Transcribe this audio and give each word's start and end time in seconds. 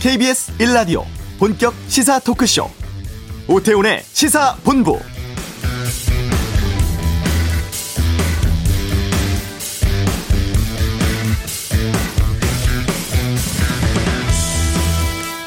KBS 0.00 0.56
1라디오 0.58 1.02
본격 1.40 1.74
시사 1.88 2.20
토크쇼 2.20 2.70
오태훈의 3.48 4.00
시사본부 4.04 5.00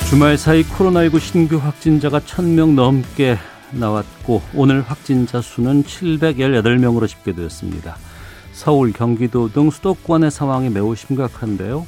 주말 0.10 0.38
사이 0.38 0.64
코로나19 0.64 1.22
신규 1.22 1.56
확진자가 1.56 2.20
1000명 2.20 2.74
넘게 2.74 3.38
나왔고 3.72 4.42
오늘 4.54 4.82
확진자 4.82 5.40
수는 5.40 5.86
718명으로 5.86 7.08
집계되었습니다. 7.08 7.96
서울, 8.52 8.92
경기도 8.92 9.50
등 9.50 9.70
수도권의 9.70 10.30
상황이 10.30 10.70
매우 10.70 10.94
심각한데요. 10.94 11.88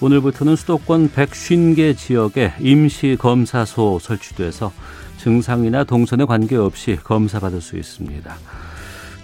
오늘부터는 0.00 0.56
수도권 0.56 1.10
150개 1.10 1.96
지역에 1.96 2.52
임시 2.60 3.16
검사소 3.18 3.98
설치돼서 3.98 4.70
증상이나 5.16 5.84
동선에 5.84 6.26
관계없이 6.26 6.98
검사받을 7.02 7.62
수 7.62 7.78
있습니다. 7.78 8.36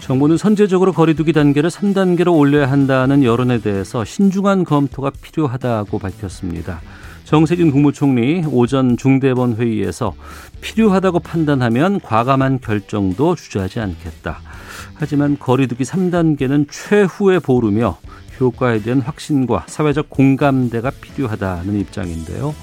정부는 0.00 0.36
선제적으로 0.36 0.92
거리두기 0.92 1.32
단계를 1.34 1.68
3단계로 1.68 2.36
올려야 2.36 2.70
한다는 2.70 3.22
여론에 3.22 3.60
대해서 3.60 4.04
신중한 4.04 4.64
검토가 4.64 5.10
필요하다고 5.10 5.98
밝혔습니다. 5.98 6.80
정세균 7.24 7.70
국무총리 7.70 8.44
오전 8.50 8.96
중대본 8.96 9.56
회의에서 9.56 10.14
필요하다고 10.60 11.20
판단하면 11.20 12.00
과감한 12.00 12.60
결정도 12.60 13.36
주저하지 13.36 13.78
않겠다. 13.78 14.41
하지만 14.94 15.38
거리두기 15.38 15.84
3단계는 15.84 16.66
최후의 16.70 17.41
보루며 17.41 17.98
효과에 18.42 18.82
대한 18.82 19.00
확신과 19.00 19.64
사회적 19.68 20.10
공감대가 20.10 20.90
필요하다는 20.90 21.78
입장인데요. 21.80 22.54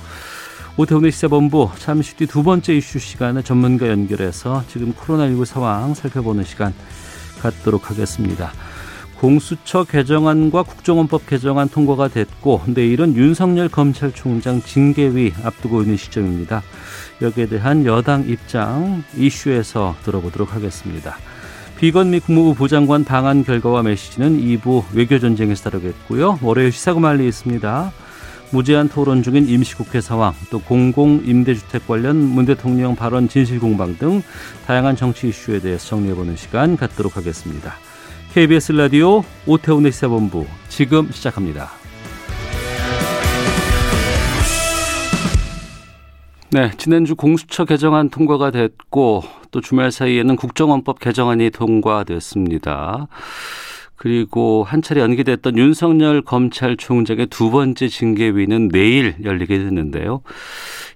오태훈의 0.78 1.12
시사본부 1.12 1.72
잠시 1.78 2.16
뒤 2.16 2.26
두 2.26 2.44
번째 2.44 2.76
이슈 2.76 3.00
시간에 3.00 3.42
전문가 3.42 3.90
연결해서 3.90 4.64
지금 4.68 4.94
코로나19 4.94 5.46
상황 5.46 5.94
살펴보는 5.94 6.44
시간 6.44 6.74
갖도록 7.42 7.90
하겠습니다. 7.90 8.52
공수처 9.20 9.84
개정안과 9.84 10.64
국정원법 10.64 11.28
개정안 11.28 11.68
통과가 11.68 12.08
됐고 12.08 12.62
내일은 12.68 13.16
윤석열 13.16 13.68
검찰총장 13.68 14.62
징계위 14.62 15.34
앞두고 15.44 15.82
있는 15.82 15.98
시점입니다. 15.98 16.64
여기에 17.22 17.48
대한 17.48 17.86
여당 17.86 18.26
입장 18.30 19.04
이슈에서 19.18 19.96
들어보도록 20.06 20.54
하겠습니다. 20.54 21.18
비건 21.80 22.10
미 22.10 22.20
국무부 22.20 22.56
부장관 22.56 23.06
방한 23.06 23.46
결과와 23.46 23.84
메시지는 23.84 24.38
2부 24.38 24.84
외교전쟁에서 24.94 25.70
다루겠고요. 25.70 26.40
월요일 26.42 26.74
시사구말리 26.74 27.26
있습니다. 27.26 27.94
무제한 28.52 28.90
토론 28.90 29.24
중인 29.24 29.48
임시국회 29.48 30.02
상황, 30.02 30.34
또 30.50 30.60
공공임대주택 30.60 31.88
관련 31.88 32.18
문 32.18 32.46
대통령 32.46 32.98
발언 32.98 33.30
진실공방 33.30 33.98
등 33.98 34.22
다양한 34.68 34.98
정치 34.98 35.30
이슈에 35.30 35.62
대해서 35.62 35.88
정리해보는 35.88 36.36
시간 36.36 36.76
갖도록 36.76 37.16
하겠습니다. 37.16 37.76
KBS 38.34 38.74
라디오 38.74 39.24
오태훈의 39.46 39.94
시사본부 39.94 40.48
지금 40.68 41.10
시작합니다. 41.14 41.79
네, 46.52 46.72
지난주 46.78 47.16
공수처 47.16 47.64
개정안 47.64 48.10
통과가 48.10 48.50
됐고 48.50 49.24
또 49.52 49.62
주말 49.62 49.92
사이에는 49.92 50.36
국정원법 50.36 51.00
개정안이 51.00 51.52
통과됐습니다. 51.52 53.08
그리고 53.96 54.64
한 54.64 54.82
차례 54.82 55.02
연기됐던 55.02 55.60
윤석열 55.60 56.24
검찰총장의 56.24 57.28
두 57.28 57.52
번째 57.52 57.88
징계위는 57.88 58.70
내일 58.70 59.16
열리게 59.24 59.60
됐는데요. 59.60 60.22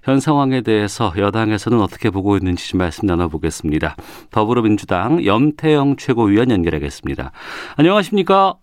현 0.02 0.18
상황에 0.18 0.62
대해서 0.62 1.12
여당에서는 1.16 1.80
어떻게 1.80 2.10
보고 2.10 2.36
있는지 2.36 2.68
좀 2.68 2.78
말씀 2.78 3.06
나눠보겠습니다. 3.06 3.94
더불어민주당 4.32 5.24
염태영 5.24 5.96
최고위원 5.98 6.50
연결하겠습니다. 6.50 7.30
안녕하십니까? 7.76 8.54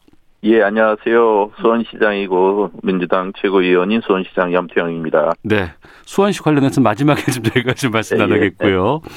예, 0.44 0.64
안녕하세요. 0.64 1.52
수원시장이고 1.62 2.72
민주당 2.82 3.32
최고위원인 3.40 4.02
수원시장 4.02 4.52
염태영입니다. 4.54 5.34
네. 5.44 5.72
수원시 6.04 6.42
관련해서 6.42 6.82
마지막에 6.82 7.32
좀 7.32 7.44
저희가 7.44 7.74
좀 7.74 7.92
말씀 7.92 8.18
네, 8.18 8.26
나누겠고요. 8.26 9.02
네. 9.04 9.10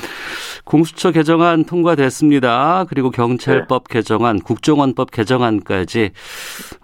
공수처 0.67 1.12
개정안 1.12 1.65
통과됐습니다. 1.65 2.85
그리고 2.91 3.11
경찰법 3.11 3.89
네. 3.89 3.95
개정안, 3.95 4.39
국정원법 4.39 5.12
개정안까지 5.12 6.11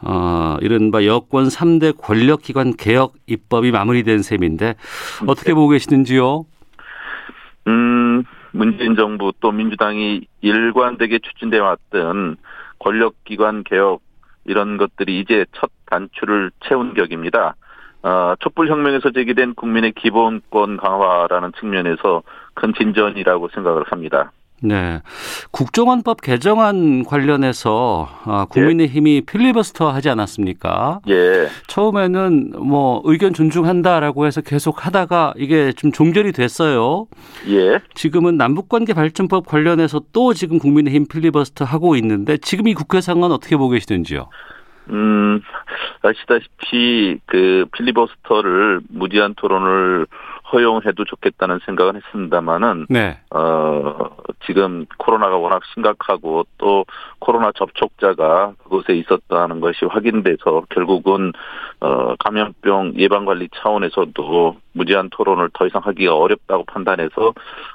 어, 0.00 0.56
이른바 0.62 1.04
여권 1.04 1.48
3대 1.48 1.94
권력기관 2.00 2.76
개혁 2.78 3.12
입법이 3.26 3.72
마무리된 3.72 4.22
셈인데 4.22 4.76
어떻게 5.26 5.48
네. 5.48 5.54
보고 5.54 5.68
계시는지요? 5.68 6.46
음, 7.66 8.24
문재인 8.52 8.96
정부 8.96 9.34
또 9.40 9.52
민주당이 9.52 10.22
일관되게 10.40 11.18
추진돼 11.18 11.58
왔던 11.58 12.38
권력기관 12.78 13.64
개혁 13.64 14.00
이런 14.50 14.76
것들이 14.76 15.20
이제 15.20 15.46
첫 15.52 15.70
단추를 15.86 16.50
채운 16.66 16.94
격입니다. 16.94 17.54
어, 18.02 18.34
촛불혁명에서 18.40 19.12
제기된 19.12 19.54
국민의 19.54 19.92
기본권 19.92 20.76
강화라는 20.78 21.52
측면에서 21.60 22.22
큰 22.54 22.74
진전이라고 22.74 23.48
생각을 23.48 23.84
합니다. 23.86 24.32
네. 24.62 25.00
국정원법 25.50 26.20
개정안 26.20 27.04
관련해서 27.04 28.08
아, 28.24 28.46
국민의힘이 28.50 29.16
예. 29.16 29.20
필리버스터 29.20 29.90
하지 29.90 30.10
않았습니까? 30.10 31.00
예. 31.08 31.48
처음에는 31.66 32.52
뭐 32.58 33.00
의견 33.04 33.32
존중한다라고 33.32 34.26
해서 34.26 34.40
계속 34.40 34.86
하다가 34.86 35.34
이게 35.36 35.72
좀 35.72 35.92
종결이 35.92 36.32
됐어요. 36.32 37.06
예. 37.48 37.80
지금은 37.94 38.36
남북관계 38.36 38.92
발전법 38.92 39.46
관련해서 39.46 40.02
또 40.12 40.34
지금 40.34 40.58
국민의힘 40.58 41.06
필리버스터 41.08 41.64
하고 41.64 41.96
있는데 41.96 42.36
지금 42.36 42.68
이 42.68 42.74
국회 42.74 43.00
상황은 43.00 43.34
어떻게 43.34 43.56
보고 43.56 43.70
계시는지요? 43.70 44.28
음, 44.90 45.40
아시다시피 46.02 47.18
그 47.26 47.66
필리버스터를 47.72 48.80
무제한 48.88 49.34
토론을 49.36 50.06
허용해도 50.52 51.04
좋겠다는 51.04 51.60
생각은 51.64 51.96
했습니다만은 51.96 52.86
네. 52.88 53.18
어 53.30 54.10
지금 54.46 54.86
코로나가 54.98 55.36
워낙 55.36 55.62
심각하고 55.74 56.46
또 56.58 56.84
코로나 57.18 57.52
접촉자가 57.52 58.54
그곳에 58.62 58.94
있었다는 58.94 59.60
것이 59.60 59.84
확인돼서 59.84 60.64
결국은 60.70 61.32
어 61.80 62.14
감염병 62.16 62.94
예방 62.96 63.24
관리 63.24 63.48
차원에서도 63.54 64.56
무제한 64.72 65.08
토론을 65.10 65.50
더 65.54 65.66
이상 65.66 65.82
하기가 65.84 66.16
어렵다고 66.16 66.64
판단해서 66.64 67.34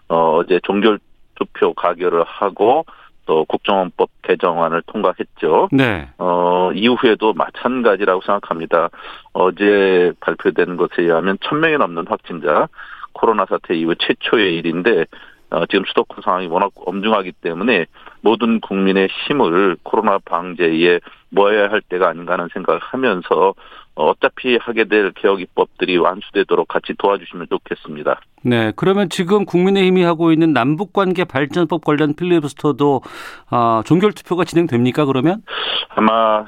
어 0.09 0.38
어제 0.38 0.59
종결 0.64 1.00
투표 1.35 1.74
가결을 1.74 2.24
하고 2.24 2.85
또 3.25 3.46
국정원법 3.46 4.09
개정안을 4.22 4.84
통과했죠. 4.88 5.69
네. 5.72 6.09
어, 6.18 6.72
이후에도 6.74 7.34
마찬가지라고 7.34 8.22
생각합니다. 8.22 8.90
어제 9.34 10.13
발표된 10.19 10.78
것에 10.78 11.03
의하면 11.03 11.38
천명이 11.41 11.78
넘는 11.78 12.06
확진자, 12.08 12.68
코로나 13.14 13.46
사태 13.46 13.75
이후 13.75 13.96
최초의 13.96 14.56
일인데, 14.58 15.06
어, 15.52 15.66
지금 15.68 15.85
수도권 15.85 16.22
상황이 16.24 16.47
워낙 16.47 16.72
엄중하기 16.75 17.34
때문에 17.41 17.85
모든 18.22 18.59
국민의 18.59 19.08
힘을 19.08 19.78
코로나 19.84 20.18
방제에 20.19 21.00
모아야 21.30 21.69
할 21.69 21.81
때가 21.81 22.09
아닌가 22.09 22.34
하는 22.34 22.50
생각을 22.53 22.80
하면서 22.81 23.53
어차피 23.95 24.57
하게 24.57 24.85
될 24.85 25.11
개혁 25.13 25.41
입법들이 25.41 25.97
완수되도록 25.97 26.67
같이 26.67 26.94
도와주시면 26.97 27.47
좋겠습니다. 27.50 28.19
네, 28.44 28.72
그러면 28.75 29.09
지금 29.09 29.45
국민의힘이 29.45 30.03
하고 30.03 30.31
있는 30.31 30.53
남북관계 30.53 31.23
발전법 31.23 31.83
관련 31.83 32.13
필리버스터도 32.13 33.01
아, 33.50 33.81
종결 33.85 34.11
투표가 34.11 34.43
진행됩니까? 34.43 35.05
그러면 35.05 35.41
아마 35.90 36.46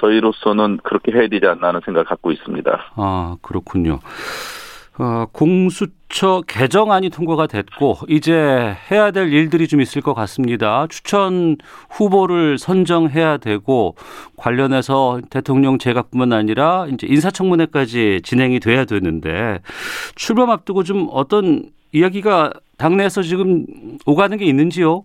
저희로서는 0.00 0.78
그렇게 0.82 1.12
해야 1.12 1.28
되지 1.28 1.46
않나 1.46 1.68
하는 1.68 1.80
생각을 1.84 2.04
갖고 2.04 2.32
있습니다. 2.32 2.92
아 2.96 3.36
그렇군요. 3.42 4.00
어, 4.98 5.26
공수 5.32 5.86
처 6.10 6.42
개정안이 6.46 7.08
통과가 7.10 7.46
됐고 7.46 7.98
이제 8.08 8.76
해야 8.90 9.10
될 9.12 9.32
일들이 9.32 9.68
좀 9.68 9.80
있을 9.80 10.02
것 10.02 10.12
같습니다. 10.14 10.86
추천 10.88 11.56
후보를 11.88 12.58
선정해야 12.58 13.36
되고 13.38 13.94
관련해서 14.36 15.20
대통령 15.30 15.78
제각뿐만 15.78 16.32
아니라 16.32 16.86
이제 16.92 17.06
인사청문회까지 17.06 18.22
진행이 18.24 18.60
돼야 18.60 18.84
되는데 18.84 19.60
출범 20.16 20.50
앞두고 20.50 20.82
좀 20.82 21.08
어떤 21.12 21.70
이야기가 21.92 22.52
당내에서 22.76 23.22
지금 23.22 23.64
오가는 24.04 24.36
게 24.36 24.44
있는지요? 24.44 25.04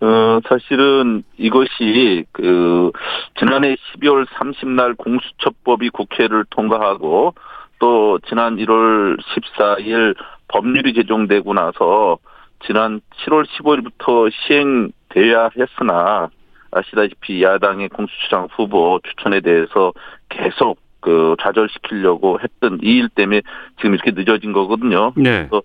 어, 0.00 0.40
사실은 0.48 1.24
이것이 1.38 2.24
그 2.32 2.92
지난해 3.38 3.74
12월 3.74 4.26
30날 4.26 4.96
공수처법이 4.96 5.90
국회를 5.90 6.44
통과하고 6.50 7.34
또 7.78 8.18
지난 8.28 8.56
1월 8.56 9.18
14일 9.20 10.14
법률이 10.48 10.94
제정되고 10.94 11.52
나서 11.54 12.18
지난 12.66 13.00
7월 13.24 13.46
15일부터 13.46 14.30
시행돼야 14.32 15.50
했으나 15.56 16.28
아시다시피 16.70 17.42
야당의 17.42 17.88
공수처장 17.90 18.48
후보 18.52 19.00
추천에 19.04 19.40
대해서 19.40 19.92
계속 20.28 20.78
그 21.00 21.36
좌절시키려고 21.40 22.40
했던 22.40 22.78
이 22.82 22.98
일 22.98 23.08
때문에 23.08 23.42
지금 23.76 23.94
이렇게 23.94 24.10
늦어진 24.10 24.52
거거든요. 24.52 25.12
네. 25.16 25.46
그래서 25.48 25.62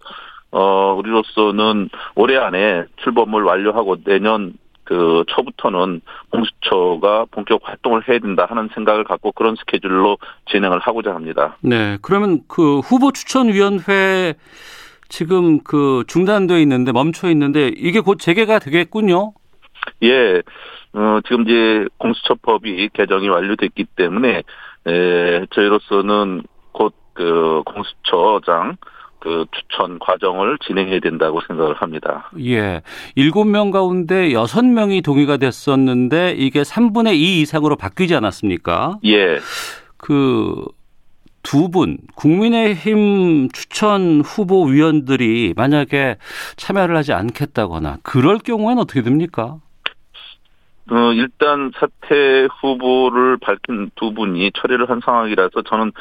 어 0.52 0.94
우리로서는 0.94 1.90
올해 2.16 2.38
안에 2.38 2.86
출범을 2.98 3.42
완료하고 3.42 4.04
내년 4.04 4.54
그 4.84 5.24
초부터는 5.28 6.02
공수처가 6.32 7.26
본격 7.32 7.62
활동을 7.64 8.08
해야 8.08 8.20
된다 8.20 8.46
하는 8.50 8.70
생각을 8.74 9.04
갖고 9.04 9.32
그런 9.32 9.56
스케줄로 9.56 10.18
진행을 10.52 10.80
하고자 10.80 11.14
합니다. 11.14 11.58
네. 11.62 11.98
그러면 12.02 12.42
그 12.48 12.80
후보 12.80 13.12
추천위원회 13.12 14.36
지금 15.10 15.60
그 15.64 16.04
중단돼 16.08 16.62
있는데 16.64 16.92
멈춰 16.92 17.30
있는데 17.30 17.68
이게 17.68 18.00
곧 18.00 18.20
재개가 18.20 18.60
되겠군요. 18.60 19.34
예, 20.04 20.42
어, 20.94 21.20
지금 21.26 21.44
이제 21.44 21.88
공수처법이 21.98 22.90
개정이 22.94 23.28
완료됐기 23.30 23.86
때문에 23.96 24.44
에, 24.88 25.46
저희로서는 25.52 26.44
곧 26.72 26.94
그 27.14 27.62
공수처장 27.66 28.78
그 29.24 29.46
추천 29.52 30.00
과정을 30.00 30.58
진행해야 30.60 31.00
된다고 31.00 31.40
생각을 31.48 31.76
합니다. 31.76 32.30
예. 32.40 32.82
일곱 33.16 33.46
명 33.46 33.72
가운데 33.72 34.34
여섯 34.34 34.66
명이 34.66 35.02
동의가 35.02 35.38
됐었는데 35.38 36.34
이게 36.38 36.62
3분의 36.62 37.16
2 37.16 37.42
이상으로 37.42 37.78
바뀌지 37.78 38.14
않았습니까? 38.16 39.00
예. 39.06 39.40
그 39.98 40.66
두 41.44 41.70
분, 41.70 41.98
국민의힘 42.16 43.50
추천 43.52 44.22
후보 44.22 44.64
위원들이 44.64 45.54
만약에 45.56 46.16
참여를 46.56 46.96
하지 46.96 47.14
않겠다거나 47.14 47.98
그럴 48.02 48.40
경우에는 48.40 48.82
어떻게 48.82 49.02
됩니까? 49.02 49.58
어, 50.92 51.14
일단 51.14 51.72
사퇴 51.78 52.48
후보를 52.60 53.38
밝힌 53.38 53.90
두 53.96 54.14
분이 54.14 54.52
처리를 54.54 54.90
한 54.90 55.00
상황이라서 55.04 55.62
저는 55.62 55.92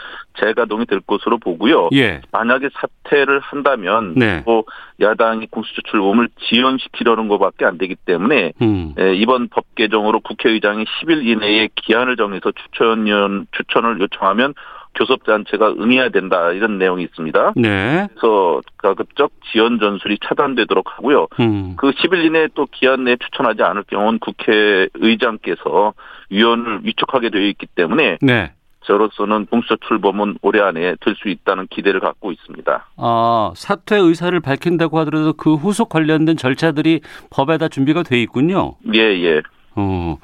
재가동이 0.41 0.87
될 0.87 1.01
것으로 1.01 1.39
보고요. 1.39 1.89
예. 1.93 2.21
만약에 2.33 2.69
사퇴를 2.75 3.39
한다면 3.41 4.15
네. 4.17 4.43
또 4.45 4.65
야당이 5.01 5.47
공수처 5.51 5.83
출범을 5.83 6.29
지연시키려는 6.49 7.29
것밖에 7.29 7.65
안 7.65 7.79
되기 7.79 7.95
때문에 7.95 8.53
음. 8.61 8.95
에, 8.99 9.15
이번 9.15 9.49
법 9.49 9.73
개정으로 9.77 10.21
국회의장이 10.21 10.85
10일 10.85 11.27
이내에 11.27 11.69
기한을 11.77 12.17
정해서 12.17 12.51
추천위원 12.51 13.47
추천을 13.53 14.01
요청하면 14.01 14.55
교섭단체가 14.95 15.71
응해야 15.81 16.11
된다 16.11 16.53
이런 16.53 16.79
내용이 16.79 17.03
있습니다. 17.05 17.53
네. 17.57 18.09
그래서 18.13 18.61
가급적 18.77 19.31
지연 19.51 19.79
전술이 19.79 20.19
차단되도록 20.25 20.97
하고요. 20.97 21.29
음. 21.41 21.75
그 21.77 21.91
10일 21.91 22.25
이내에 22.27 22.49
또 22.55 22.67
기한 22.71 23.05
내에 23.05 23.17
추천하지 23.17 23.63
않을 23.63 23.85
경우는 23.85 24.19
국회의장께서 24.21 25.95
위원을 26.31 26.81
위촉하게 26.85 27.31
되어 27.31 27.43
있기 27.43 27.67
때문에 27.75 28.19
네. 28.21 28.53
저로서는 28.85 29.47
공수처 29.47 29.77
출범은 29.87 30.39
올해 30.43 30.61
안에 30.61 30.97
될 31.01 31.15
수 31.15 31.29
있다는 31.29 31.69
기대를 31.71 32.01
갖고 32.01 32.33
있습니다. 32.33 32.89
아, 32.97 33.53
사퇴 33.55 33.97
의사를 33.97 34.39
밝힌다고 34.41 34.99
하더라도 35.01 35.35
그 35.35 35.55
후속 35.55 35.89
관련된 35.89 36.37
절차들이 36.37 37.01
법에다 37.31 37.69
준비가 37.69 38.03
돼 38.03 38.21
있군요. 38.21 38.75
예, 38.93 39.01
예. 39.01 39.41
어, 39.75 40.19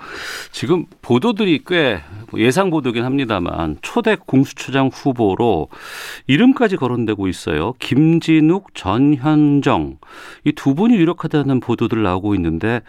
지금 0.53 0.85
보도들이 1.03 1.61
꽤 1.67 2.01
예상 2.37 2.71
보도긴 2.71 3.05
합니다만 3.05 3.77
초대 3.83 4.17
공수처장 4.17 4.89
후보로 4.93 5.69
이름까지 6.27 6.77
거론되고 6.77 7.29
있어요. 7.29 7.73
김진욱, 7.79 8.75
전현정 8.75 9.99
이 10.45 10.53
두 10.53 10.75
분이 10.75 10.97
유력하다는 10.97 11.61
보도들 11.61 12.03
나오고 12.03 12.35
있는데 12.35 12.81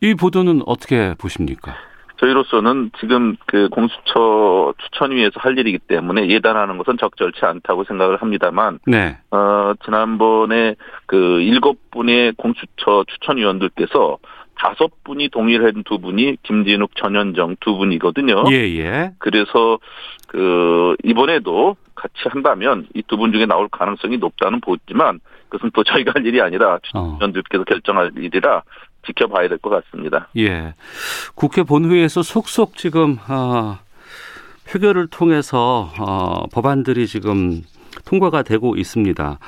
이 0.00 0.14
보도는 0.14 0.62
어떻게 0.66 1.14
보십니까? 1.18 1.74
저희로서는 2.18 2.92
지금 3.00 3.36
그 3.46 3.68
공수처 3.70 4.72
추천위에서 4.78 5.40
할 5.40 5.58
일이기 5.58 5.78
때문에 5.78 6.28
예단하는 6.28 6.78
것은 6.78 6.96
적절치 6.98 7.44
않다고 7.44 7.82
생각을 7.82 8.22
합니다만, 8.22 8.78
네, 8.86 9.18
어, 9.32 9.72
지난번에 9.84 10.76
그 11.06 11.40
일곱 11.40 11.90
분의 11.90 12.34
공수처 12.36 13.04
추천위원들께서 13.08 14.18
다섯 14.56 14.90
분이 15.04 15.28
동의를 15.30 15.66
한두 15.74 15.98
분이 15.98 16.36
김진욱, 16.42 16.92
전현정 16.96 17.56
두 17.60 17.76
분이거든요. 17.76 18.44
예, 18.52 18.56
예. 18.78 19.10
그래서 19.18 19.78
그 20.28 20.94
이번에도 21.04 21.76
같이 21.94 22.14
한다면 22.28 22.86
이 22.94 23.02
두 23.02 23.16
분 23.16 23.32
중에 23.32 23.46
나올 23.46 23.68
가능성이 23.68 24.18
높다는 24.18 24.60
보지만 24.60 25.20
그것은 25.48 25.70
또 25.74 25.82
저희가 25.84 26.12
할 26.14 26.24
일이 26.26 26.40
아니라 26.40 26.74
어. 26.74 26.78
추천위원들께서 26.82 27.64
결정할 27.64 28.12
일이라 28.16 28.62
지켜봐야 29.06 29.48
될 29.48 29.58
것 29.58 29.70
같습니다. 29.70 30.28
예. 30.38 30.74
국회 31.34 31.62
본회의에서 31.64 32.22
속속 32.22 32.76
지금 32.76 33.18
아, 33.26 33.80
표결을 34.70 35.08
통해서 35.08 35.90
어, 35.98 36.46
법안들이 36.52 37.06
지금 37.08 37.62
통과가 38.06 38.42
되고 38.42 38.76
있습니다. 38.76 39.38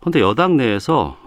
그런데 0.00 0.20
여당 0.20 0.56
내에서 0.56 1.18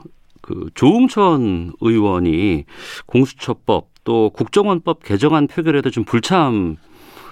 그 0.44 0.68
조웅천 0.76 1.72
의원이 1.82 2.66
공수처법 3.08 3.88
또 4.04 4.30
국정원법 4.30 5.02
개정안 5.04 5.48
표결에도 5.48 5.90
좀 5.90 6.04
불참 6.04 6.76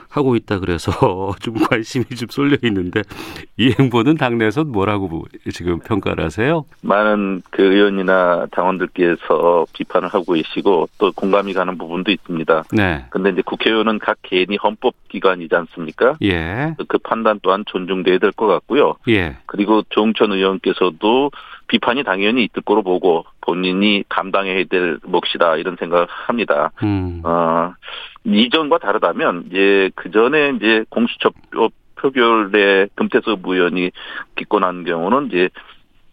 하고 0.09 0.35
있다 0.35 0.59
그래서 0.59 0.91
좀 1.39 1.55
관심이 1.55 2.03
좀 2.05 2.27
쏠려 2.29 2.57
있는데 2.63 3.01
이 3.57 3.73
행보는 3.79 4.15
당내에서 4.15 4.65
뭐라고 4.65 5.25
지금 5.53 5.79
평가를 5.79 6.23
하세요? 6.25 6.65
많은 6.81 7.41
그 7.49 7.61
의원이나 7.63 8.47
당원들께서 8.51 9.67
비판을 9.73 10.09
하고 10.09 10.33
계시고 10.33 10.89
또 10.97 11.11
공감이 11.13 11.53
가는 11.53 11.77
부분도 11.77 12.11
있습니다. 12.11 12.63
네. 12.73 13.05
근데 13.09 13.29
이제 13.29 13.41
국회의원은 13.45 13.99
각 13.99 14.17
개인이 14.23 14.55
헌법기관이지 14.61 15.55
않습니까? 15.55 16.15
예. 16.23 16.75
그 16.89 16.97
판단 16.97 17.39
또한 17.41 17.63
존중돼야 17.67 18.17
될 18.17 18.31
것 18.33 18.47
같고요. 18.47 18.95
예. 19.07 19.37
그리고 19.45 19.81
조홍천 19.89 20.31
의원께서도 20.33 21.31
비판이 21.71 22.03
당연히 22.03 22.43
있을 22.43 22.61
거로 22.63 22.83
보고 22.83 23.25
본인이 23.39 24.03
감당해야 24.09 24.65
될 24.65 24.99
몫이다 25.03 25.55
이런 25.55 25.77
생각을 25.79 26.05
합니다. 26.09 26.71
음. 26.83 27.21
어, 27.23 27.73
이전과 28.25 28.79
다르다면 28.79 29.45
이제 29.47 29.89
그 29.95 30.11
전에 30.11 30.51
이제 30.57 30.83
공수처법 30.89 31.71
표결에 31.95 32.89
금태섭 32.95 33.39
의원이 33.45 33.91
기권한 34.35 34.83
경우는 34.83 35.27
이제 35.27 35.47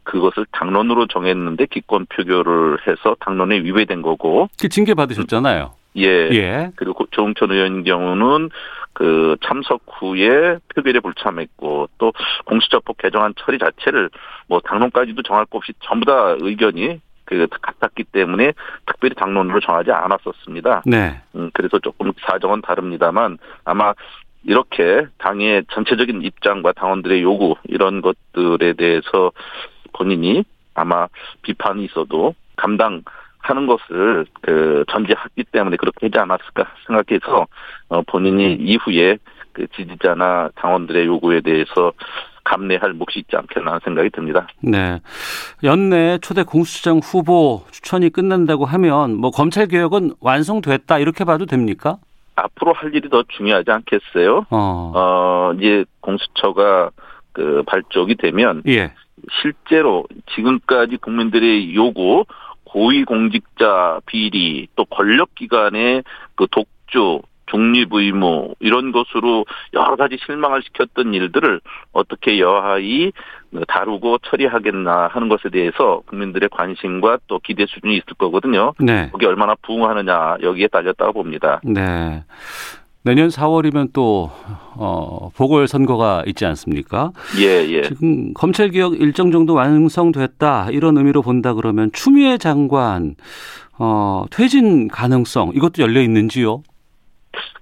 그것을 0.05 0.47
당론으로 0.53 1.09
정했는데 1.09 1.67
기권 1.67 2.07
표결을 2.07 2.79
해서 2.87 3.17
당론에 3.19 3.59
위배된 3.59 4.01
거고 4.03 4.49
그 4.61 4.69
징계 4.69 4.95
받으셨잖아요. 4.95 5.73
예. 5.97 6.07
예. 6.07 6.71
그리고 6.77 7.07
조홍천 7.11 7.51
의원 7.51 7.83
경우는 7.83 8.51
그 8.93 9.37
참석 9.45 9.83
후에 9.87 10.59
표결에 10.75 11.01
불참했고 11.01 11.89
또 11.99 12.13
공수처법 12.47 12.99
개정안 12.99 13.35
처리 13.37 13.59
자체를 13.59 14.11
뭐 14.49 14.61
당론까지도 14.61 15.23
정할 15.23 15.45
것 15.47 15.59
없이 15.59 15.73
전부 15.81 16.07
다 16.07 16.37
의견이 16.41 17.01
그 17.25 17.47
같았기 17.61 18.05
때문에 18.05 18.55
특별히 18.87 19.15
당론으로 19.15 19.61
정하지 19.61 19.93
않았었습니다. 19.93 20.83
네. 20.87 21.21
음, 21.35 21.51
그래서 21.53 21.79
조금 21.79 22.13
사정은 22.27 22.63
다릅니다만 22.63 23.39
아마 23.65 23.93
이렇게 24.45 25.07
당의 25.19 25.65
전체적인 25.71 26.23
입장과 26.23 26.73
당원들의 26.73 27.23
요구 27.23 27.57
이런 27.65 28.01
것들에 28.01 28.73
대해서 28.73 29.33
본인이 29.93 30.45
아마 30.75 31.07
비판이 31.43 31.85
있어도 31.85 32.35
감당 32.57 33.03
하는 33.49 33.67
것을 33.67 34.27
그 34.43 34.85
전제하기 34.91 35.45
때문에 35.53 35.77
그렇게 35.77 36.07
하지 36.07 36.19
않았을까 36.19 36.67
생각해서 36.87 37.47
어 37.89 38.03
본인이 38.03 38.55
이후에 38.55 39.19
그 39.53 39.67
지지자나 39.75 40.51
당원들의 40.55 41.07
요구에 41.07 41.41
대해서 41.41 41.93
감내할 42.45 42.93
몫이 42.93 43.21
있지 43.21 43.37
않겠나 43.37 43.73
하는 43.73 43.81
생각이 43.85 44.11
듭니다. 44.11 44.47
네. 44.61 45.01
연내 45.65 46.19
초대 46.19 46.43
공수처장 46.43 46.99
후보 46.99 47.65
추천이 47.71 48.11
끝난다고 48.11 48.65
하면 48.65 49.17
뭐 49.17 49.31
검찰 49.31 49.67
개혁은 49.67 50.13
완성됐다 50.21 50.99
이렇게 50.99 51.25
봐도 51.25 51.47
됩니까? 51.47 51.99
앞으로 52.37 52.73
할 52.73 52.95
일이 52.95 53.09
더 53.09 53.23
중요하지 53.29 53.71
않겠어요? 53.71 54.47
어. 54.51 54.93
어 54.95 55.53
이제 55.59 55.85
공수처가 56.01 56.91
그 57.33 57.63
발족이 57.67 58.17
되면 58.17 58.63
예. 58.69 58.93
실제로 59.43 60.05
지금까지 60.35 60.97
국민들의 60.99 61.75
요구, 61.75 62.25
고위공직자 62.69 64.01
비리, 64.07 64.69
또 64.77 64.85
권력기관의 64.85 66.05
그 66.35 66.47
독주, 66.51 67.23
중립 67.51 67.93
의무 67.93 68.55
이런 68.61 68.93
것으로 68.93 69.47
여러 69.73 69.97
가지 69.97 70.19
실망을 70.25 70.63
시켰던 70.63 71.15
일들을 71.15 71.61
어떻게 71.93 72.39
여하히 72.41 73.13
다루고 73.67 74.19
처리하겠나 74.19 75.09
하는 75.09 75.29
것에 75.29 75.49
대해서 75.51 76.03
국민들의 76.07 76.51
관심과 76.51 77.21
또 77.27 77.39
기대 77.39 77.65
수준이 77.67 77.95
있을 77.95 78.15
거거든요. 78.19 78.75
네. 78.79 79.09
거기 79.11 79.25
얼마나 79.25 79.55
부응하느냐 79.63 80.37
여기에 80.43 80.69
달렸다고 80.69 81.15
봅니다. 81.15 81.61
네. 81.65 82.23
내년 83.03 83.29
4월이면 83.29 83.95
또 83.95 84.31
어, 84.79 85.31
보궐선거가 85.37 86.23
있지 86.27 86.47
않습니까? 86.47 87.11
예, 87.41 87.67
예. 87.69 87.83
지금 87.83 88.33
검찰 88.33 88.71
개혁 88.71 88.95
일정 89.01 89.33
정도 89.33 89.55
완성됐다 89.55 90.69
이런 90.71 90.97
의미로 90.97 91.21
본다 91.23 91.53
그러면 91.55 91.91
추미애 91.93 92.39
장관 92.39 93.17
어, 93.79 94.25
퇴진 94.31 94.89
가능성 94.89 95.53
이것도 95.55 95.83
열려 95.83 96.01
있는지요? 96.01 96.63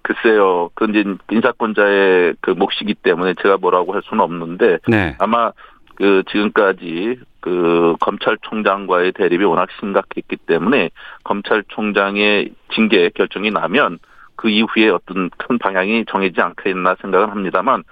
글쎄요. 0.02 0.70
그 0.74 0.86
이제 0.90 1.04
인사권자의 1.30 2.36
그 2.40 2.50
몫이기 2.50 2.94
때문에 2.94 3.34
제가 3.42 3.56
뭐라고 3.56 3.94
할 3.94 4.02
수는 4.08 4.22
없는데 4.22 4.78
네. 4.86 5.16
아마 5.18 5.50
그 5.96 6.22
지금까지 6.30 7.18
그 7.40 7.96
검찰총장과의 8.00 9.12
대립이 9.12 9.44
워낙 9.44 9.68
심각했기 9.80 10.36
때문에 10.46 10.90
검찰총장의 11.24 12.50
징계 12.74 13.10
결정이 13.10 13.50
나면 13.50 13.98
그 14.46 14.50
이후에 14.50 14.90
어떤 14.90 15.28
큰 15.30 15.58
방향이 15.58 16.04
정해지지 16.08 16.40
않겠나 16.40 16.94
생각은 17.00 17.30
합니다만 17.30 17.82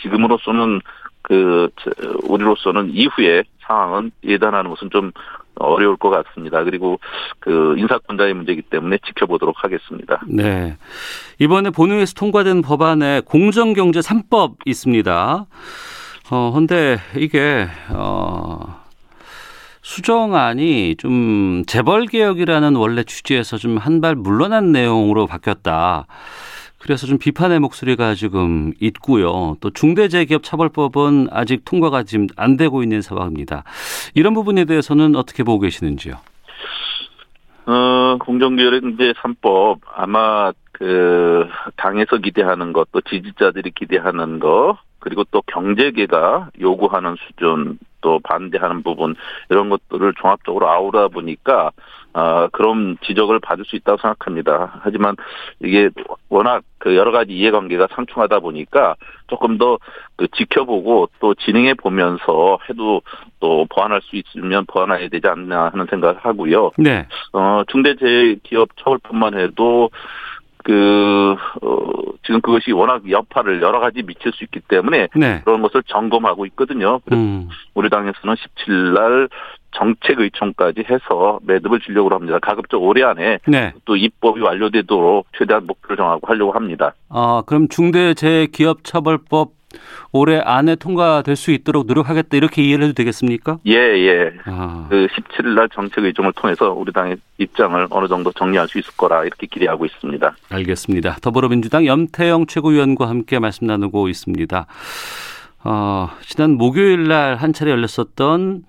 지금으로서는 0.00 0.80
그 1.22 1.68
우리로서는 2.28 2.90
이후에 2.92 3.42
상황은 3.66 4.12
예단하는 4.22 4.70
것은 4.70 4.90
좀 4.90 5.10
어려울 5.56 5.96
것 5.96 6.10
같습니다. 6.10 6.62
그리고 6.62 7.00
그 7.40 7.74
인사권자의 7.78 8.34
문제이기 8.34 8.62
때문에 8.62 8.98
지켜보도록 9.04 9.64
하겠습니다. 9.64 10.20
네. 10.28 10.76
이번에 11.40 11.70
본회의에서 11.70 12.14
통과된 12.14 12.62
법안에 12.62 13.22
공정경제 13.24 13.98
3법 13.98 14.58
있습니다. 14.66 15.46
어, 16.30 16.52
근데 16.52 16.98
이게, 17.16 17.66
어, 17.90 18.83
수정안이 19.84 20.96
좀 20.96 21.62
재벌 21.66 22.06
개혁이라는 22.06 22.74
원래 22.74 23.04
취지에서 23.04 23.58
좀 23.58 23.76
한 23.78 24.00
발 24.00 24.14
물러난 24.16 24.72
내용으로 24.72 25.26
바뀌었다. 25.26 26.06
그래서 26.78 27.06
좀 27.06 27.18
비판의 27.18 27.60
목소리가 27.60 28.14
지금 28.14 28.72
있고요. 28.80 29.56
또 29.60 29.70
중대재해기업 29.70 30.42
처벌법은 30.42 31.28
아직 31.30 31.64
통과가 31.66 32.02
지금 32.04 32.26
안 32.36 32.56
되고 32.56 32.82
있는 32.82 33.02
상황입니다. 33.02 33.64
이런 34.14 34.32
부분에 34.32 34.64
대해서는 34.64 35.16
어떻게 35.16 35.42
보고 35.44 35.60
계시는지요? 35.60 36.14
어, 37.66 38.16
공정거래경제 38.20 39.12
3법 39.12 39.80
아마 39.94 40.52
그 40.74 41.48
당에서 41.76 42.18
기대하는 42.18 42.72
것, 42.72 42.88
또 42.92 43.00
지지자들이 43.00 43.70
기대하는 43.70 44.40
것, 44.40 44.76
그리고 44.98 45.22
또 45.30 45.40
경제계가 45.46 46.50
요구하는 46.60 47.14
수준, 47.26 47.78
또 48.00 48.20
반대하는 48.22 48.82
부분 48.82 49.14
이런 49.48 49.70
것들을 49.70 50.12
종합적으로 50.20 50.68
아우라 50.68 51.08
보니까 51.08 51.70
아 52.12 52.48
그런 52.52 52.98
지적을 53.06 53.40
받을 53.40 53.64
수 53.64 53.76
있다고 53.76 53.98
생각합니다. 53.98 54.78
하지만 54.82 55.16
이게 55.60 55.88
워낙 56.28 56.62
그 56.78 56.96
여러 56.96 57.10
가지 57.12 57.32
이해관계가 57.32 57.88
상충하다 57.92 58.40
보니까 58.40 58.96
조금 59.26 59.56
더 59.56 59.78
그 60.16 60.28
지켜보고 60.28 61.08
또 61.18 61.34
진행해 61.34 61.74
보면서 61.74 62.58
해도 62.68 63.02
또 63.40 63.66
보완할 63.68 64.00
수 64.02 64.16
있으면 64.16 64.64
보완해야 64.66 65.08
되지 65.08 65.26
않나 65.26 65.70
하는 65.72 65.86
생각을 65.90 66.18
하고요. 66.20 66.70
네. 66.78 67.06
어 67.32 67.62
중대재해기업 67.68 68.76
처벌뿐만 68.76 69.38
해도 69.38 69.90
그, 70.64 71.36
어, 71.62 71.78
지금 72.24 72.40
그것이 72.40 72.72
워낙 72.72 73.08
여파를 73.08 73.62
여러 73.62 73.78
가지 73.80 74.02
미칠 74.02 74.32
수 74.32 74.44
있기 74.44 74.60
때문에 74.60 75.08
네. 75.14 75.42
그런 75.44 75.62
것을 75.62 75.82
점검하고 75.86 76.46
있거든요. 76.46 77.00
그래서 77.04 77.22
음. 77.22 77.48
우리 77.74 77.90
당에서는 77.90 78.34
17일 78.34 78.94
날 78.94 79.28
정책 79.72 80.20
의총까지 80.20 80.84
해서 80.88 81.38
매듭을 81.42 81.80
주려고 81.80 82.08
합니다. 82.10 82.38
가급적 82.40 82.82
올해 82.82 83.02
안에 83.02 83.40
네. 83.46 83.72
또 83.84 83.96
입법이 83.96 84.40
완료되도록 84.40 85.26
최대한 85.36 85.66
목표를 85.66 85.96
정하고 85.96 86.26
하려고 86.26 86.52
합니다. 86.52 86.94
아, 87.10 87.42
그럼 87.44 87.68
중대재해기업처벌법 87.68 89.63
올해 90.12 90.38
안에 90.38 90.76
통과될 90.76 91.36
수 91.36 91.50
있도록 91.50 91.86
노력하겠다 91.86 92.36
이렇게 92.36 92.62
이해를 92.62 92.84
해도 92.84 92.94
되겠습니까? 92.94 93.58
예, 93.66 93.74
예. 93.74 94.32
아, 94.46 94.86
그 94.88 95.06
17일 95.06 95.54
날 95.54 95.68
정책 95.70 96.04
의총을 96.04 96.32
통해서 96.34 96.72
우리 96.72 96.92
당의 96.92 97.16
입장을 97.38 97.86
어느 97.90 98.08
정도 98.08 98.32
정리할 98.32 98.68
수 98.68 98.78
있을 98.78 98.92
거라 98.96 99.24
이렇게 99.24 99.46
기대하고 99.46 99.84
있습니다. 99.86 100.36
알겠습니다. 100.50 101.16
더불어민주당 101.22 101.86
염태영 101.86 102.46
최고위원과 102.46 103.08
함께 103.08 103.38
말씀 103.38 103.66
나누고 103.66 104.08
있습니다. 104.08 104.66
어, 105.66 106.10
지난 106.22 106.52
목요일 106.52 107.08
날 107.08 107.36
한 107.36 107.52
차례 107.52 107.70
열렸었던 107.70 108.64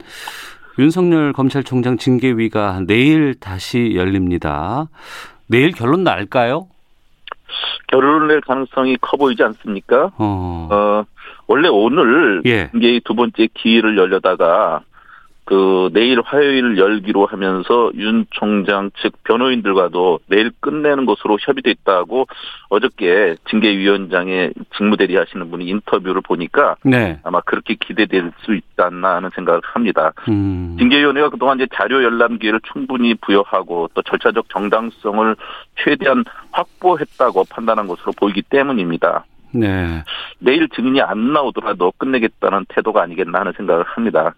윤석열 0.80 1.34
검찰총장 1.34 1.98
징계위가 1.98 2.82
내일 2.88 3.36
다시 3.40 3.94
열립니다. 3.96 4.88
내일 5.48 5.72
결론 5.72 6.04
날까요? 6.04 6.68
결론을 7.88 8.28
낼 8.28 8.42
가능성이 8.42 8.98
커 9.02 9.18
보이지 9.18 9.44
않습니까? 9.44 10.12
어, 10.18 10.68
어, 10.72 11.06
원래 11.48 11.68
오늘 11.68 12.42
예. 12.46 12.70
이게 12.76 13.00
두 13.04 13.16
번째 13.16 13.48
기회를 13.54 13.98
열려다가 13.98 14.82
그 15.46 15.92
내일 15.94 16.22
화요일 16.22 16.78
열기로 16.78 17.28
하면서 17.28 17.92
윤 17.96 18.26
총장 18.32 18.90
측 18.98 19.24
변호인들과도 19.24 20.20
내일 20.28 20.52
끝내는 20.60 21.06
것으로 21.06 21.38
협의됐다고 21.40 22.26
어저께 22.70 23.36
징계위원장의 23.50 24.54
직무대리 24.76 25.16
하시는 25.16 25.50
분이 25.52 25.68
인터뷰를 25.68 26.22
보니까 26.22 26.76
네. 26.84 27.20
아마 27.24 27.42
그렇게 27.42 27.76
기대될 27.76 28.32
수 28.40 28.56
있지 28.56 28.66
않나 28.78 29.18
하는 29.18 29.30
생각을 29.36 29.62
합니다. 29.64 30.14
음, 30.28 30.76
징계위원회가 30.80 31.30
그동안 31.30 31.60
이제 31.60 31.68
자료 31.76 32.04
열람 32.04 32.40
기회를 32.40 32.60
충분히 32.74 33.14
부여하고 33.14 33.90
또 33.94 34.02
절차적 34.02 34.50
정당성을 34.50 35.36
최대한 35.78 36.24
확보했다고 36.52 37.46
판단한 37.52 37.86
것으로 37.88 38.14
보이기 38.14 38.42
때문입니다. 38.42 39.26
네. 39.56 40.04
내일 40.40 40.68
증인이 40.70 41.02
안 41.02 41.34
나오더라도 41.34 41.94
끝내겠다는 41.98 42.66
태도가 42.70 43.04
아니겠나 43.04 43.40
하는 43.40 43.54
생각을 43.56 43.84
합니다. 43.84 44.34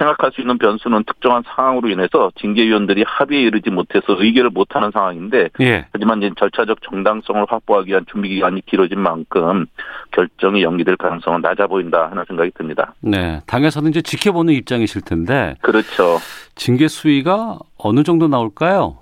생각할 0.00 0.32
수 0.32 0.40
있는 0.40 0.56
변수는 0.56 1.04
특정한 1.04 1.42
상황으로 1.46 1.90
인해서 1.90 2.30
징계위원들이 2.40 3.04
합의에 3.06 3.42
이르지 3.42 3.70
못해서 3.70 4.04
의결을 4.08 4.50
못하는 4.50 4.90
상황인데 4.90 5.50
예. 5.60 5.86
하지만 5.92 6.22
이제 6.22 6.30
절차적 6.38 6.78
정당성을 6.82 7.44
확보하기 7.46 7.90
위한 7.90 8.06
준비 8.10 8.30
기간이 8.30 8.62
길어진 8.64 9.00
만큼 9.00 9.66
결정이 10.12 10.62
연기될 10.62 10.96
가능성은 10.96 11.42
낮아 11.42 11.66
보인다 11.66 12.08
하는 12.10 12.24
생각이 12.26 12.50
듭니다. 12.56 12.94
네. 13.00 13.40
당에서는 13.46 13.90
이제 13.90 14.00
지켜보는 14.00 14.54
입장이실 14.54 15.02
텐데 15.02 15.54
그렇죠. 15.60 16.18
징계 16.54 16.88
수위가 16.88 17.58
어느 17.76 18.02
정도 18.02 18.26
나올까요? 18.26 18.98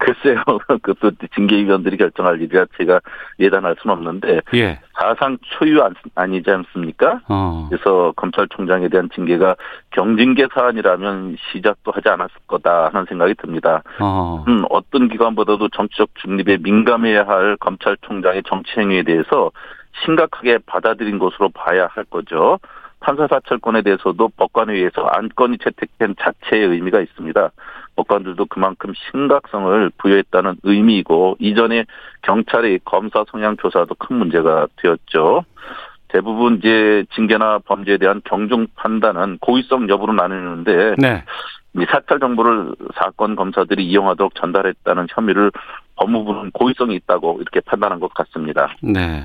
글쎄요. 0.00 0.42
그것도 0.82 1.12
징계위원들이 1.34 1.98
결정할 1.98 2.40
일이라 2.40 2.64
제가 2.78 3.00
예단할 3.38 3.76
수는 3.80 3.94
없는데 3.96 4.40
예. 4.54 4.80
사상 4.94 5.36
초유 5.42 5.82
안- 5.82 5.94
아니지 6.14 6.50
않습니까? 6.50 7.20
어. 7.28 7.66
그래서 7.68 8.12
검찰총장에 8.16 8.88
대한 8.88 9.10
징계가 9.14 9.56
경징계 9.90 10.48
사안이라면 10.54 11.36
시작도 11.52 11.92
하지 11.92 12.08
않았을 12.08 12.34
거다 12.46 12.88
하는 12.92 13.04
생각이 13.08 13.34
듭니다. 13.34 13.82
어. 14.00 14.42
음, 14.48 14.64
어떤 14.70 15.08
기관보다도 15.08 15.68
정치적 15.68 16.08
중립에 16.14 16.56
민감해야 16.62 17.26
할 17.26 17.56
검찰총장의 17.58 18.42
정치 18.48 18.72
행위에 18.80 19.02
대해서 19.02 19.50
심각하게 20.04 20.58
받아들인 20.64 21.18
것으로 21.18 21.50
봐야 21.50 21.88
할 21.90 22.04
거죠. 22.04 22.58
판사 23.00 23.26
사찰권에 23.26 23.82
대해서도 23.82 24.30
법관회의에서 24.36 25.02
안건이 25.06 25.58
채택된 25.58 26.14
자체의 26.20 26.66
의미가 26.68 27.00
있습니다. 27.00 27.50
법관들도 28.00 28.46
그만큼 28.46 28.92
심각성을 29.10 29.90
부여했다는 29.98 30.56
의미이고 30.62 31.36
이전에 31.38 31.84
경찰의 32.22 32.80
검사 32.84 33.24
성향 33.30 33.56
조사도 33.56 33.94
큰 33.96 34.16
문제가 34.16 34.66
되었죠. 34.76 35.44
대부분 36.08 36.56
이제 36.58 37.04
징계나 37.14 37.60
범죄에 37.60 37.96
대한 37.98 38.20
경중 38.24 38.66
판단은 38.74 39.38
고의성 39.40 39.88
여부로 39.88 40.12
나누는데 40.12 40.96
네. 40.98 41.24
이 41.76 41.86
사찰 41.88 42.18
정보를 42.18 42.74
사건 42.96 43.36
검사들이 43.36 43.86
이용하도록 43.86 44.34
전달했다는 44.34 45.06
혐의를 45.10 45.52
법무부는 45.96 46.50
고의성이 46.50 46.96
있다고 46.96 47.38
이렇게 47.40 47.60
판단한 47.60 48.00
것 48.00 48.12
같습니다. 48.14 48.74
네. 48.82 49.24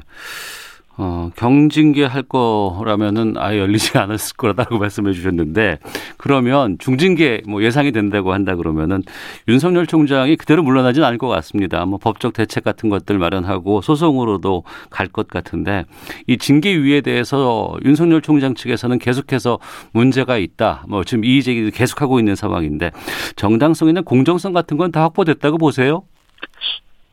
어, 0.97 1.29
경징계 1.35 2.05
할 2.05 2.23
거라면은 2.23 3.35
아예 3.37 3.59
열리지 3.59 3.97
않았을 3.99 4.37
거라고 4.37 4.77
말씀해 4.77 5.11
주셨는데 5.13 5.79
그러면 6.17 6.77
중징계 6.79 7.41
뭐 7.47 7.61
예상이 7.63 7.91
된다고 7.91 8.31
한다 8.31 8.55
그러면은 8.55 9.03
윤석열 9.49 9.87
총장이 9.87 10.37
그대로 10.37 10.63
물러나지는 10.63 11.05
않을 11.07 11.17
것 11.17 11.27
같습니다. 11.27 11.85
뭐 11.85 11.99
법적 11.99 12.31
대책 12.33 12.63
같은 12.63 12.89
것들 12.89 13.17
마련하고 13.17 13.81
소송으로도 13.81 14.63
갈 14.89 15.05
것 15.07 15.27
같은데 15.27 15.85
이 16.27 16.37
징계위에 16.37 17.01
대해서 17.01 17.75
윤석열 17.85 18.21
총장 18.21 18.55
측에서는 18.55 18.97
계속해서 18.99 19.59
문제가 19.93 20.37
있다. 20.37 20.83
뭐 20.89 21.03
지금 21.03 21.23
이의 21.25 21.43
제기를 21.43 21.71
계속하고 21.71 22.19
있는 22.19 22.35
상황인데 22.35 22.91
정당성이나 23.35 24.01
공정성 24.01 24.53
같은 24.53 24.77
건 24.77 24.85
다 24.91 25.01
확보됐다고 25.03 25.57
보세요? 25.57 26.03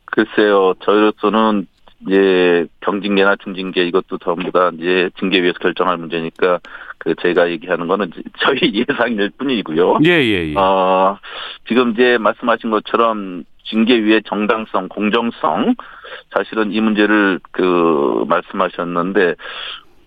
글쎄요, 0.05 0.75
저희로서는 0.85 1.67
이제 2.07 2.67
경징계나 2.81 3.37
중징계 3.37 3.85
이것도 3.85 4.19
전부 4.19 4.51
다 4.51 4.71
이제 4.75 5.11
징계위에서 5.19 5.59
결정할 5.59 5.97
문제니까 5.99 6.61
그 6.99 7.15
제가 7.17 7.51
얘기하는 7.51 7.87
거는 7.87 8.11
저희 8.41 8.73
예상일 8.75 9.31
뿐이고요. 9.39 9.99
예, 10.05 10.11
예, 10.11 10.51
예. 10.51 10.55
어, 10.57 11.19
지금 11.67 11.93
이제 11.93 12.19
말씀하신 12.19 12.71
것처럼 12.71 13.45
징계위의 13.65 14.23
정당성, 14.27 14.89
공정성, 14.89 15.75
사실은 16.31 16.73
이 16.73 16.81
문제를 16.81 17.41
그 17.53 18.25
말씀하셨는데 18.29 19.35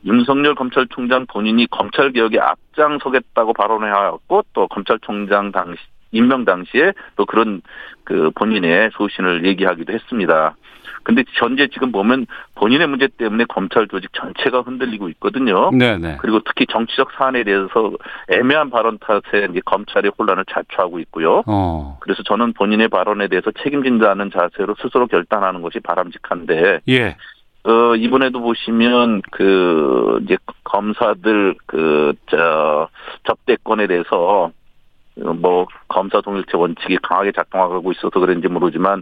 윤석열 0.06 0.54
검찰총장 0.56 1.26
본인이 1.28 1.66
검찰 1.68 2.12
개혁에 2.12 2.40
앞장서겠다고 2.40 3.54
발언해 3.54 3.90
왔고 3.90 4.44
또 4.54 4.68
검찰총장 4.68 5.52
당시 5.52 5.82
임명 6.12 6.46
당시에 6.46 6.94
또 7.16 7.26
그런 7.26 7.62
그 8.04 8.30
본인의 8.36 8.92
소신을 8.94 9.46
얘기하기도 9.46 9.92
했습니다. 9.92 10.56
근데 11.04 11.24
현재 11.34 11.68
지금 11.68 11.92
보면 11.92 12.26
본인의 12.56 12.88
문제 12.88 13.08
때문에 13.08 13.46
검찰 13.46 13.88
조직 13.88 14.12
전체가 14.14 14.62
흔들리고 14.62 15.10
있거든요. 15.10 15.72
네네. 15.72 16.18
그리고 16.20 16.40
특히 16.46 16.66
정치적 16.68 17.12
사안에 17.18 17.44
대해서 17.44 17.92
애매한 18.30 18.70
발언 18.70 18.98
탓에 19.00 19.48
이제 19.52 19.62
검찰의 19.66 20.12
혼란을 20.18 20.46
자초하고 20.52 21.00
있고요. 21.00 21.44
어. 21.48 21.98
그래서 22.02 22.24
저는 22.24 22.54
본인의 22.54 22.88
발언에 22.88 23.28
대해서 23.28 23.52
책임진다는 23.64 24.32
자세로 24.32 24.76
스스로 24.82 25.08
결단하는 25.08 25.62
것이 25.62 25.80
바람직한데 25.80 26.82
예. 26.90 27.16
어, 27.66 27.96
이번에도 27.96 28.42
보시면, 28.42 29.24
그, 29.32 30.20
이제, 30.24 30.38
검사들, 30.64 31.56
그, 31.66 32.14
저, 32.28 32.88
접대권에 33.24 33.88
대해서, 33.88 34.52
어, 35.24 35.34
뭐, 35.34 35.66
검사 35.88 36.22
동일체 36.22 36.58
원칙이 36.58 37.00
강하게 37.02 37.32
작동하고 37.32 37.92
있어서 37.94 38.20
그런지 38.20 38.48
모르지만, 38.48 39.02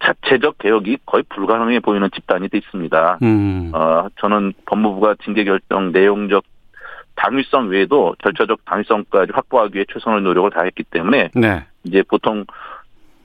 자체적 0.00 0.58
개혁이 0.58 0.98
거의 1.06 1.24
불가능해 1.28 1.80
보이는 1.80 2.08
집단이 2.14 2.48
돼 2.48 2.58
있습니다. 2.58 3.18
음. 3.22 3.70
어, 3.74 4.06
저는 4.20 4.52
법무부가 4.66 5.16
징계 5.24 5.44
결정 5.44 5.92
내용적 5.92 6.44
당위성 7.16 7.68
외에도 7.68 8.14
절차적 8.22 8.64
당위성까지 8.64 9.32
확보하기 9.34 9.74
위해 9.74 9.84
최선의 9.92 10.22
노력을 10.22 10.48
다했기 10.50 10.84
때문에, 10.84 11.30
네. 11.34 11.64
이제 11.82 12.02
보통 12.08 12.44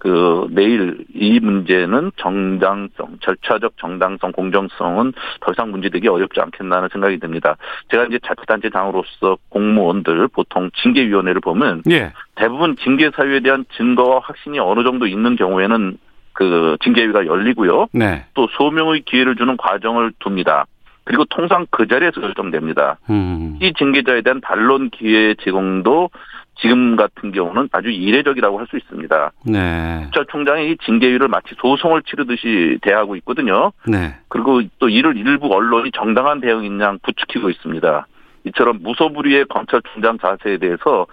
그 0.03 0.47
내일 0.51 1.05
이 1.13 1.39
문제는 1.39 2.11
정당성, 2.17 3.19
절차적 3.21 3.77
정당성, 3.77 4.33
공정성은 4.33 5.13
더 5.39 5.51
이상 5.53 5.71
문제되기 5.71 6.09
어렵지 6.09 6.41
않겠나는 6.41 6.89
생각이 6.91 7.19
듭니다. 7.19 7.55
제가 7.89 8.05
이제 8.05 8.19
자치단체장으로서 8.21 9.37
공무원들 9.47 10.27
보통 10.27 10.69
징계위원회를 10.81 11.39
보면 11.39 11.83
예. 11.89 12.11
대부분 12.35 12.75
징계 12.83 13.11
사유에 13.11 13.39
대한 13.39 13.63
증거와 13.77 14.19
확신이 14.23 14.59
어느 14.59 14.83
정도 14.83 15.07
있는 15.07 15.37
경우에는 15.37 15.97
그 16.33 16.77
징계위가 16.83 17.25
열리고요. 17.25 17.87
네. 17.93 18.25
또 18.33 18.47
소명의 18.57 19.01
기회를 19.01 19.35
주는 19.35 19.55
과정을 19.57 20.13
둡니다. 20.25 20.65
그리고 21.05 21.25
통상 21.25 21.65
그 21.69 21.87
자리에서 21.87 22.21
결정됩니다. 22.21 22.97
음. 23.09 23.57
이 23.61 23.73
징계자에 23.73 24.21
대한 24.21 24.39
반론 24.41 24.89
기회 24.89 25.35
제공도 25.35 26.09
지금 26.55 26.95
같은 26.95 27.31
경우는 27.31 27.67
아주 27.71 27.89
이례적이라고 27.89 28.59
할 28.59 28.67
수 28.69 28.77
있습니다. 28.77 29.31
네. 29.45 29.99
검찰총장이 30.03 30.71
이 30.71 30.77
징계위를 30.85 31.27
마치 31.27 31.55
소송을 31.59 32.03
치르듯이 32.03 32.77
대하고 32.81 33.15
있거든요. 33.17 33.71
네. 33.87 34.15
그리고 34.29 34.61
또 34.79 34.87
이를 34.87 35.17
일부 35.17 35.53
언론이 35.53 35.91
정당한 35.91 36.39
대응인 36.39 36.79
양 36.79 36.99
부추기고 37.03 37.49
있습니다. 37.49 38.07
이처럼 38.45 38.79
무소불위의 38.81 39.45
검찰총장 39.49 40.19
자세에 40.19 40.57
대해서 40.57 41.07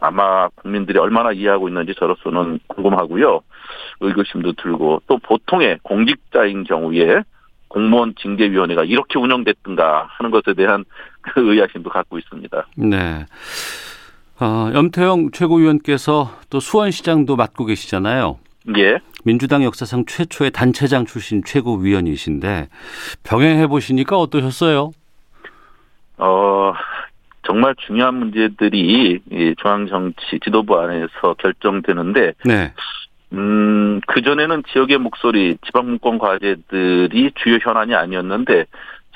아마 0.00 0.48
국민들이 0.48 0.98
얼마나 0.98 1.32
이해하고 1.32 1.68
있는지 1.68 1.94
저로서는 1.98 2.58
궁금하고요. 2.66 3.40
의구심도 4.00 4.54
들고 4.54 5.02
또 5.06 5.18
보통의 5.18 5.78
공직자인 5.82 6.64
경우에 6.64 7.22
공무원 7.68 8.14
징계위원회가 8.20 8.84
이렇게 8.84 9.18
운영됐던가 9.18 10.08
하는 10.08 10.30
것에 10.30 10.54
대한 10.54 10.84
그 11.20 11.52
의아심도 11.52 11.90
갖고 11.90 12.18
있습니다. 12.18 12.66
네. 12.76 13.26
어, 14.40 14.70
염태영 14.74 15.32
최고위원께서 15.32 16.30
또 16.48 16.60
수원시장도 16.60 17.36
맡고 17.36 17.66
계시잖아요. 17.66 18.38
예. 18.78 18.98
민주당 19.24 19.62
역사상 19.64 20.06
최초의 20.06 20.50
단체장 20.50 21.04
출신 21.04 21.42
최고위원이신데 21.44 22.68
병행해 23.22 23.66
보시니까 23.66 24.18
어떠셨어요? 24.18 24.92
어, 26.16 26.72
정말 27.50 27.74
중요한 27.84 28.14
문제들이 28.14 29.20
이 29.28 29.54
중앙 29.60 29.88
정치 29.88 30.38
지도부 30.38 30.78
안에서 30.78 31.34
결정되는데, 31.36 32.34
네. 32.44 32.72
음, 33.32 34.00
그전에는 34.06 34.62
지역의 34.72 34.98
목소리, 34.98 35.56
지방분권 35.66 36.18
과제들이 36.18 37.32
주요 37.34 37.58
현안이 37.60 37.96
아니었는데, 37.96 38.66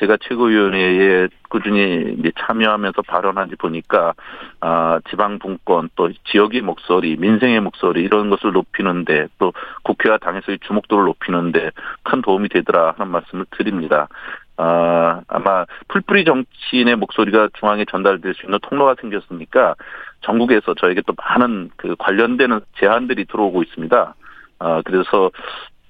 제가 0.00 0.16
최고위원회에 0.22 1.28
꾸준히 1.48 2.16
참여하면서 2.36 3.02
발언한지 3.02 3.54
보니까, 3.54 4.14
아, 4.60 4.98
지방분권, 5.08 5.90
또 5.94 6.10
지역의 6.24 6.62
목소리, 6.62 7.16
민생의 7.16 7.60
목소리, 7.60 8.02
이런 8.02 8.30
것을 8.30 8.50
높이는데, 8.50 9.28
또 9.38 9.52
국회와 9.84 10.18
당에서의 10.18 10.58
주목도를 10.66 11.04
높이는데 11.04 11.70
큰 12.02 12.20
도움이 12.20 12.48
되더라 12.48 12.94
하는 12.98 13.12
말씀을 13.12 13.46
드립니다. 13.52 14.08
아, 14.56 15.20
아마 15.26 15.64
풀뿌리 15.88 16.24
정치인의 16.24 16.96
목소리가 16.96 17.48
중앙에 17.58 17.84
전달될 17.90 18.34
수 18.34 18.46
있는 18.46 18.58
통로가 18.62 18.94
생겼으니까 19.00 19.74
전국에서 20.20 20.74
저에게 20.74 21.02
또 21.06 21.14
많은 21.16 21.70
그 21.76 21.96
관련되는 21.98 22.60
제안들이 22.78 23.24
들어오고 23.26 23.62
있습니다. 23.62 24.14
아, 24.60 24.82
그래서 24.84 25.30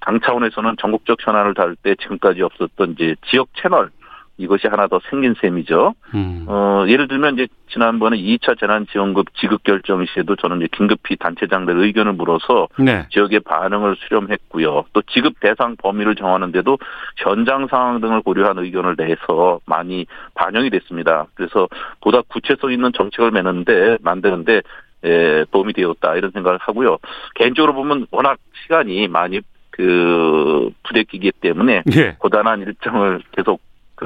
당 0.01 0.19
차원에서는 0.19 0.75
전국적 0.79 1.17
현안을 1.19 1.53
다룰 1.53 1.75
때 1.75 1.95
지금까지 1.95 2.41
없었던 2.41 2.91
이제 2.91 3.15
지역 3.25 3.47
채널 3.55 3.89
이것이 4.37 4.67
하나 4.67 4.87
더 4.87 4.99
생긴 5.09 5.33
셈이죠. 5.39 5.95
음. 6.13 6.45
어, 6.47 6.85
예를 6.87 7.07
들면 7.07 7.35
이제 7.35 7.47
지난번에 7.69 8.17
2차 8.17 8.59
재난지원급 8.59 9.33
지급 9.35 9.63
결정 9.63 10.05
시에도 10.05 10.35
저는 10.35 10.57
이제 10.57 10.67
긴급히 10.71 11.15
단체장들 11.15 11.77
의견을 11.77 12.13
물어서 12.13 12.67
네. 12.77 13.07
지역의 13.11 13.41
반응을 13.41 13.95
수렴했고요. 13.97 14.85
또 14.93 15.01
지급 15.03 15.39
대상 15.39 15.75
범위를 15.77 16.15
정하는데도 16.15 16.77
현장 17.17 17.67
상황 17.67 18.01
등을 18.01 18.21
고려한 18.21 18.57
의견을 18.59 18.95
내서 18.97 19.59
많이 19.65 20.05
반영이 20.33 20.69
됐습니다. 20.69 21.27
그래서 21.35 21.67
보다 22.01 22.21
구체성 22.27 22.71
있는 22.71 22.91
정책을 22.93 23.31
매는데 23.31 23.97
만드는데 24.01 24.61
에, 25.03 25.45
도움이 25.51 25.73
되었다 25.73 26.15
이런 26.15 26.31
생각을 26.31 26.57
하고요. 26.61 26.97
개인적으로 27.35 27.73
보면 27.73 28.07
워낙 28.11 28.37
시간이 28.63 29.07
많이 29.07 29.41
그 29.69 30.69
부대끼기 30.83 31.33
때문에 31.41 31.83
예. 31.95 32.15
고단한 32.17 32.61
일정을 32.61 33.21
계속 33.31 33.59
그 33.95 34.05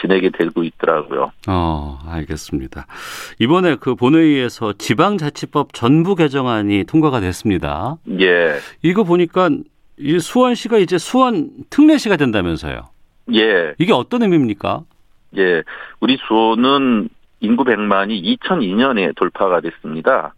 지내게 0.00 0.30
되고 0.30 0.64
있더라고요. 0.64 1.32
어, 1.48 1.98
알겠습니다. 2.06 2.86
이번에 3.38 3.76
그 3.76 3.94
본회의에서 3.94 4.72
지방자치법 4.74 5.72
전부 5.72 6.14
개정안이 6.16 6.84
통과가 6.84 7.20
됐습니다. 7.20 7.96
예, 8.20 8.58
이거 8.82 9.04
보니까 9.04 9.50
이 9.98 10.18
수원시가 10.18 10.78
이제 10.78 10.98
수원 10.98 11.50
특례시가 11.70 12.16
된다면서요. 12.16 12.82
예, 13.34 13.74
이게 13.78 13.92
어떤 13.92 14.22
의미입니까? 14.22 14.82
예. 15.36 15.62
우리 16.00 16.18
수원은 16.26 17.08
인구 17.40 17.64
100만이 17.64 18.38
2002년에 18.40 19.14
돌파가 19.16 19.60
됐습니다. 19.60 20.34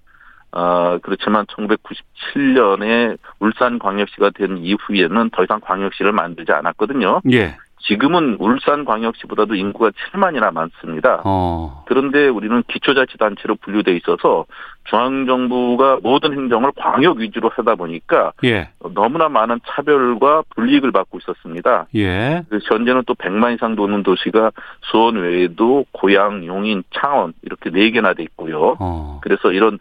어, 0.52 0.98
그렇지만 1.02 1.44
1997년에 1.46 3.18
울산 3.40 3.78
광역시가 3.78 4.30
된 4.30 4.58
이후에는 4.58 5.30
더 5.30 5.42
이상 5.42 5.60
광역시를 5.60 6.12
만들지 6.12 6.52
않았거든요. 6.52 7.22
예. 7.32 7.56
지금은 7.86 8.36
울산광역시보다도 8.38 9.54
인구가 9.54 9.90
7만이나 9.90 10.52
많습니다. 10.52 11.22
어. 11.24 11.84
그런데 11.86 12.28
우리는 12.28 12.62
기초자치단체로 12.68 13.56
분류돼 13.56 13.94
있어서 13.96 14.46
중앙정부가 14.84 15.98
모든 16.02 16.32
행정을 16.32 16.72
광역 16.76 17.18
위주로 17.18 17.50
하다 17.50 17.74
보니까 17.74 18.32
예. 18.44 18.70
너무나 18.94 19.28
많은 19.28 19.60
차별과 19.66 20.44
불이익을 20.54 20.92
받고 20.92 21.18
있었습니다. 21.18 21.86
예. 21.94 22.42
현재는 22.68 23.02
또 23.06 23.14
100만 23.14 23.54
이상 23.54 23.76
도는 23.76 24.02
도시가 24.02 24.52
수원 24.82 25.16
외에도 25.16 25.84
고양, 25.92 26.44
용인, 26.44 26.84
창원 26.94 27.32
이렇게 27.42 27.70
네 27.70 27.90
개나 27.90 28.14
돼 28.14 28.22
있고요. 28.24 28.76
어. 28.78 29.20
그래서 29.22 29.52
이런 29.52 29.78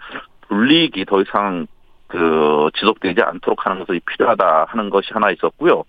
불이익이 0.47 1.05
더 1.05 1.21
이상 1.21 1.67
그 2.07 2.69
지속되지 2.77 3.21
않도록 3.21 3.65
하는 3.65 3.83
것이 3.85 3.99
필요하다 4.05 4.67
하는 4.69 4.89
것이 4.91 5.09
하나 5.13 5.31
있었고요. 5.31 5.83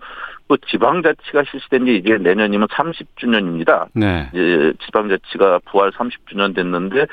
또 0.48 0.56
지방자치가 0.56 1.44
실시된 1.50 1.86
지 1.86 1.96
이제 1.96 2.18
내년이면 2.18 2.68
30주년입니다. 2.68 3.88
네. 3.94 4.28
이제 4.32 4.72
지방자치가 4.84 5.60
부활 5.64 5.90
30주년 5.92 6.54
됐는데 6.54 7.06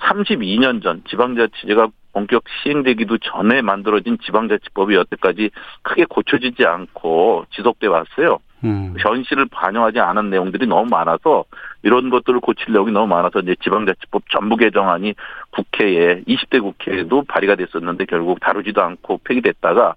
32년 0.00 0.82
전 0.82 1.02
지방자치제가 1.08 1.88
본격 2.12 2.44
시행되기도 2.62 3.18
전에 3.18 3.62
만들어진 3.62 4.18
지방자치법이 4.24 4.94
여태까지 4.94 5.50
크게 5.82 6.06
고쳐지지 6.06 6.64
않고 6.64 7.46
지속돼 7.50 7.86
왔어요. 7.86 8.38
음. 8.64 8.94
현실을 8.98 9.46
반영하지 9.46 10.00
않은 10.00 10.30
내용들이 10.30 10.66
너무 10.66 10.88
많아서 10.90 11.44
이런 11.82 12.10
것들을 12.10 12.40
고칠 12.40 12.72
내용이 12.72 12.92
너무 12.92 13.06
많아서 13.06 13.40
이제 13.40 13.54
지방자치법 13.62 14.24
전부 14.30 14.56
개정안이 14.56 15.14
국회에 15.50 16.22
20대 16.22 16.60
국회에도 16.60 17.22
발의가 17.22 17.54
됐었는데 17.54 18.04
결국 18.04 18.38
다루지도 18.40 18.82
않고 18.82 19.20
폐기됐다가 19.24 19.94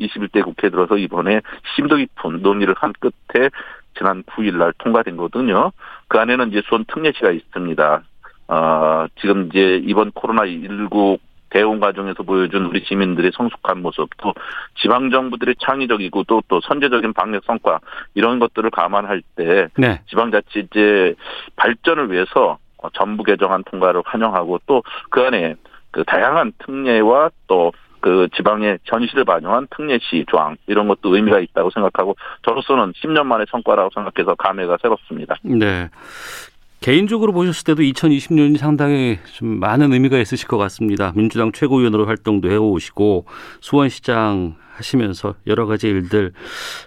21대 0.00 0.42
국회 0.42 0.70
들어서 0.70 0.96
이번에 0.96 1.40
심도 1.76 1.96
깊은 1.96 2.42
논의를 2.42 2.74
한 2.78 2.92
끝에 2.98 3.50
지난 3.96 4.22
9일 4.24 4.56
날 4.56 4.72
통과된 4.78 5.16
거거든요. 5.16 5.72
그 6.08 6.18
안에는 6.18 6.48
이제 6.50 6.62
수원 6.66 6.84
특례시가 6.86 7.30
있습니다. 7.30 8.02
어, 8.48 9.06
지금 9.20 9.48
이제 9.48 9.80
이번 9.84 10.10
코로나19 10.12 11.18
대응 11.50 11.80
과정에서 11.80 12.22
보여준 12.22 12.66
우리 12.66 12.84
시민들의 12.84 13.32
성숙한 13.34 13.82
모습, 13.82 14.08
또 14.18 14.32
지방 14.80 15.10
정부들의 15.10 15.56
창의적이고 15.58 16.24
또, 16.24 16.42
또 16.46 16.60
선제적인 16.60 17.12
방역 17.12 17.44
성과, 17.44 17.80
이런 18.14 18.38
것들을 18.38 18.70
감안할 18.70 19.22
때 19.34 19.68
네. 19.76 20.00
지방자치제 20.08 21.16
발전을 21.56 22.12
위해서 22.12 22.58
전부 22.94 23.24
개정안 23.24 23.64
통과를 23.64 24.02
환영하고 24.06 24.60
또 24.66 24.82
그 25.10 25.22
안에 25.22 25.56
그 25.90 26.04
다양한 26.04 26.52
특례와 26.58 27.30
또 27.46 27.72
그 28.00 28.28
지방의 28.34 28.78
현실을 28.84 29.24
반영한 29.24 29.68
특례시 29.74 30.24
조항 30.28 30.56
이런 30.66 30.88
것도 30.88 31.14
의미가 31.14 31.40
있다고 31.40 31.70
생각하고 31.70 32.16
저로서는 32.42 32.92
10년 32.92 33.24
만의 33.24 33.46
성과라고 33.50 33.90
생각해서 33.94 34.34
감회가 34.34 34.78
새롭습니다. 34.80 35.36
네. 35.42 35.88
개인적으로 36.80 37.32
보셨을 37.32 37.64
때도 37.64 37.82
2020년이 37.82 38.56
상당히 38.56 39.18
좀 39.34 39.60
많은 39.60 39.92
의미가 39.92 40.18
있으실 40.18 40.48
것 40.48 40.56
같습니다. 40.56 41.12
민주당 41.14 41.52
최고위원으로 41.52 42.06
활동도 42.06 42.50
해오시고 42.50 43.26
수원시장 43.60 44.56
하시면서 44.76 45.34
여러 45.46 45.66
가지 45.66 45.88
일들 45.88 46.32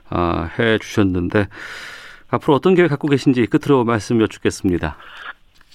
어, 0.09 0.47
해 0.57 0.79
주셨는데 0.79 1.47
앞으로 2.29 2.55
어떤 2.55 2.73
계획 2.73 2.87
갖고 2.87 3.07
계신지 3.07 3.45
끝으로 3.45 3.83
말씀 3.83 4.19
여쭙겠습니다. 4.19 4.97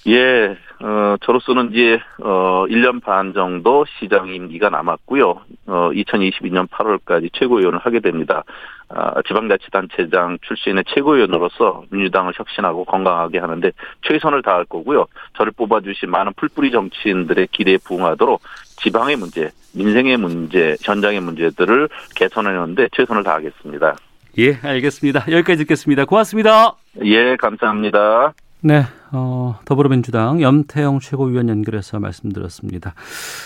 예, 0.07 0.57
어, 0.81 1.15
저로서는 1.21 1.71
이제, 1.71 1.99
어, 2.21 2.65
1년 2.67 3.01
반 3.01 3.33
정도 3.33 3.85
시장 3.99 4.29
임기가 4.29 4.69
남았고요. 4.69 5.41
어, 5.67 5.89
2022년 5.93 6.67
8월까지 6.69 7.29
최고위원을 7.33 7.79
하게 7.79 7.99
됩니다. 7.99 8.43
아, 8.91 9.21
지방자치단체장 9.27 10.39
출신의 10.41 10.83
최고위원으로서 10.87 11.83
민주당을 11.91 12.33
혁신하고 12.35 12.85
건강하게 12.85 13.37
하는데 13.37 13.71
최선을 14.07 14.41
다할 14.41 14.65
거고요. 14.65 15.05
저를 15.37 15.51
뽑아주신 15.51 16.09
많은 16.09 16.33
풀뿌리 16.35 16.71
정치인들의 16.71 17.49
기대에 17.51 17.77
부응하도록 17.77 18.41
지방의 18.77 19.17
문제, 19.17 19.51
민생의 19.75 20.17
문제, 20.17 20.75
현장의 20.81 21.19
문제들을 21.21 21.89
개선하는데 22.15 22.87
최선을 22.95 23.23
다하겠습니다. 23.23 23.95
예, 24.39 24.57
알겠습니다. 24.63 25.25
여기까지 25.31 25.57
듣겠습니다. 25.59 26.05
고맙습니다. 26.05 26.73
예, 27.03 27.35
감사합니다. 27.35 28.33
네, 28.61 28.81
어, 29.11 29.57
더불어민주당 29.65 30.41
염태영 30.41 30.99
최고위원 30.99 31.49
연결해서 31.49 31.99
말씀드렸습니다. 31.99 32.93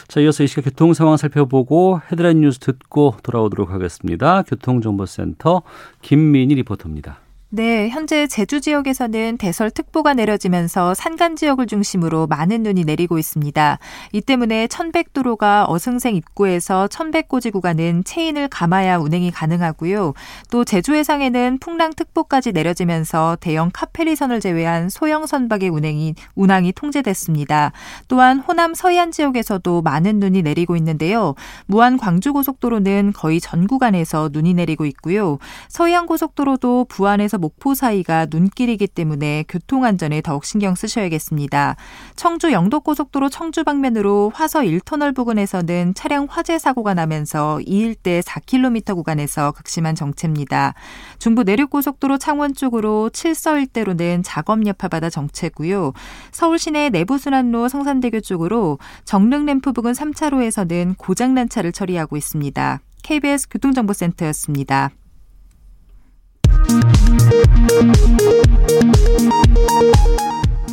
자, 0.08 0.20
이어서 0.20 0.44
이 0.44 0.48
시각 0.48 0.66
교통 0.66 0.94
상황 0.94 1.18
살펴보고 1.18 2.02
헤드라인 2.12 2.42
뉴스 2.42 2.60
듣고 2.60 3.16
돌아오도록 3.24 3.72
하겠습니다. 3.72 4.44
교통정보센터 4.44 5.62
김민희 6.02 6.56
리포터입니다. 6.56 7.23
네, 7.56 7.88
현재 7.90 8.26
제주 8.26 8.62
지역에서는 8.62 9.38
대설특보가 9.38 10.16
내려지면서 10.16 10.96
산간 10.96 11.36
지역을 11.36 11.68
중심으로 11.68 12.26
많은 12.26 12.64
눈이 12.64 12.84
내리고 12.84 13.20
있습니다. 13.20 13.78
이 14.12 14.22
때문에 14.22 14.66
천백도로가 14.66 15.68
어승생 15.70 16.16
입구에서 16.16 16.88
천백고지 16.88 17.52
구간은 17.52 18.06
체인을 18.06 18.48
감아야 18.48 18.98
운행이 18.98 19.30
가능하고요. 19.30 20.16
또 20.50 20.66
제주 20.66 20.96
해상에는 20.96 21.60
풍랑특보까지 21.60 22.54
내려지면서 22.54 23.38
대형 23.40 23.70
카페리선을 23.72 24.40
제외한 24.40 24.90
소형 24.90 25.28
선박의 25.28 25.70
운행이 25.70 26.16
운항이 26.34 26.72
통제됐습니다. 26.72 27.72
또한 28.08 28.40
호남 28.40 28.74
서해안 28.74 29.12
지역에서도 29.12 29.84
많은 29.84 30.18
눈이 30.18 30.42
내리고 30.42 30.76
있는데요. 30.76 31.36
무안 31.68 31.98
광주 31.98 32.34
고속도로는 32.34 33.14
거의 33.16 33.40
전 33.40 33.68
구간에서 33.68 34.32
눈이 34.34 34.56
내리고 34.56 34.88
있고요. 34.88 35.38
서해안 35.68 36.08
고속도로도 36.08 36.88
부안에서 36.90 37.43
목포 37.44 37.74
사이가 37.74 38.28
눈길이기 38.32 38.88
때문에 38.88 39.44
교통 39.50 39.84
안전에 39.84 40.22
더욱 40.22 40.46
신경 40.46 40.76
쓰셔야겠습니다. 40.76 41.76
청주 42.16 42.54
영도고속도로 42.54 43.28
청주 43.28 43.66
방면으로 43.66 44.32
화서 44.34 44.62
1터널 44.62 45.14
부근에서는 45.14 45.94
차량 45.94 46.26
화재 46.30 46.58
사고가 46.58 46.94
나면서 46.94 47.60
이 47.62 47.84
일대 47.84 48.22
4km 48.22 48.96
구간에서 48.96 49.52
극심한 49.52 49.94
정체입니다. 49.94 50.74
중부 51.20 51.44
내륙고속도로 51.44 52.18
창원 52.18 52.54
쪽으로 52.54 53.10
칠서 53.10 53.60
일대로는 53.60 54.24
작업 54.24 54.66
여파받아 54.66 55.10
정체고요. 55.10 55.92
서울 56.32 56.58
시내 56.58 56.90
내부순환로 56.90 57.68
성산대교 57.68 58.22
쪽으로 58.22 58.80
정릉 59.04 59.46
램프 59.46 59.74
부근 59.74 59.92
3차로에서는 59.92 60.96
고장난 60.98 61.50
차를 61.50 61.74
처리하고 61.74 62.16
있습니다. 62.16 62.80
KBS 63.04 63.50
교통정보센터였습니다. 63.50 64.92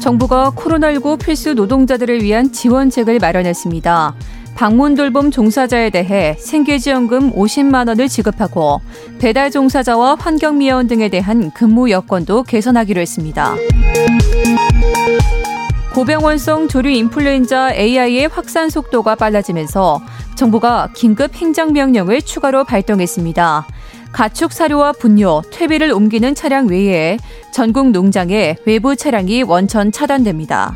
정부가 0.00 0.50
코로나19 0.56 1.22
필수 1.22 1.54
노동자들을 1.54 2.22
위한 2.22 2.52
지원책을 2.52 3.18
마련했습니다. 3.18 4.14
방문 4.56 4.94
돌봄 4.94 5.30
종사자에 5.30 5.90
대해 5.90 6.36
생계지원금 6.38 7.32
50만 7.32 7.88
원을 7.88 8.08
지급하고 8.08 8.80
배달 9.18 9.50
종사자와 9.50 10.16
환경미화원 10.18 10.86
등에 10.86 11.08
대한 11.08 11.50
근무 11.52 11.90
여건도 11.90 12.42
개선하기로 12.42 13.00
했습니다. 13.00 13.54
고병원성 15.94 16.68
조류 16.68 16.90
인플루엔자 16.90 17.74
AI의 17.74 18.28
확산 18.28 18.70
속도가 18.70 19.16
빨라지면서 19.16 20.00
정부가 20.34 20.88
긴급 20.94 21.34
행정명령을 21.34 22.22
추가로 22.22 22.64
발동했습니다. 22.64 23.66
가축 24.12 24.52
사료와 24.52 24.92
분뇨, 24.92 25.42
퇴비를 25.50 25.92
옮기는 25.92 26.34
차량 26.34 26.68
외에 26.68 27.18
전국 27.52 27.90
농장에 27.90 28.56
외부 28.66 28.96
차량이 28.96 29.42
원천 29.42 29.92
차단됩니다. 29.92 30.74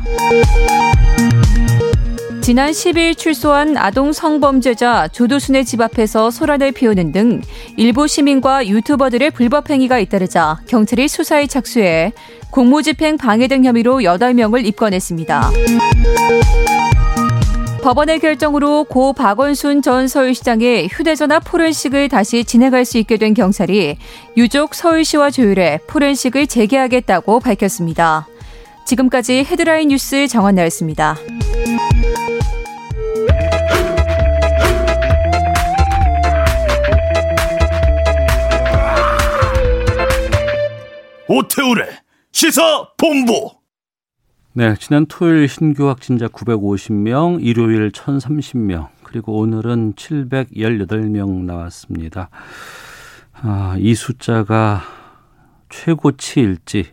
지난 2.41 2.71
10일 2.71 3.17
출소한 3.17 3.75
아동 3.75 4.13
성범죄자 4.13 5.07
조두순의 5.07 5.65
집 5.65 5.81
앞에서 5.81 6.29
소란을 6.29 6.73
피우는 6.73 7.11
등 7.11 7.41
일부 7.75 8.07
시민과 8.07 8.67
유튜버들의 8.67 9.31
불법 9.31 9.71
행위가 9.71 9.97
잇따르자 9.97 10.59
경찰이 10.67 11.07
수사에 11.07 11.47
착수해 11.47 12.13
공무집행 12.51 13.17
방해 13.17 13.47
등 13.47 13.65
혐의로 13.65 13.97
8명을 13.97 14.63
입건했습니다. 14.63 15.49
법원의 17.85 18.17
결정으로 18.17 18.85
고 18.85 19.13
박원순 19.13 19.83
전 19.83 20.07
서울시장의 20.07 20.87
휴대전화 20.87 21.37
포렌식을 21.37 22.09
다시 22.09 22.43
진행할 22.43 22.83
수 22.83 22.97
있게 22.97 23.17
된 23.17 23.35
경찰이 23.35 23.99
유족 24.35 24.73
서울시와 24.73 25.29
조율해 25.29 25.81
포렌식을 25.85 26.47
재개하겠다고 26.47 27.41
밝혔습니다. 27.41 28.27
지금까지 28.87 29.43
헤드라인 29.43 29.89
뉴스 29.89 30.27
정원나였습니다. 30.27 31.15
오태우래 41.27 41.85
시사 42.31 42.87
본부 42.97 43.54
네, 44.57 44.73
지난 44.79 45.05
토요일 45.05 45.49
신규 45.49 45.89
확진자 45.89 46.29
950명, 46.29 47.43
일요일 47.43 47.91
1030명, 47.91 48.87
그리고 49.03 49.37
오늘은 49.37 49.95
718명 49.95 51.43
나왔습니다. 51.43 52.29
아, 53.33 53.75
이 53.77 53.93
숫자가 53.93 54.81
최고치일지 55.67 56.85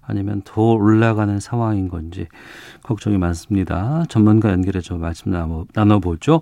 아니면 0.00 0.40
더 0.46 0.62
올라가는 0.62 1.38
상황인 1.38 1.90
건지 1.90 2.28
걱정이 2.82 3.18
많습니다. 3.18 4.04
전문가 4.08 4.50
연결해서 4.50 4.96
말씀 4.96 5.32
나눠 5.74 6.00
보죠. 6.00 6.40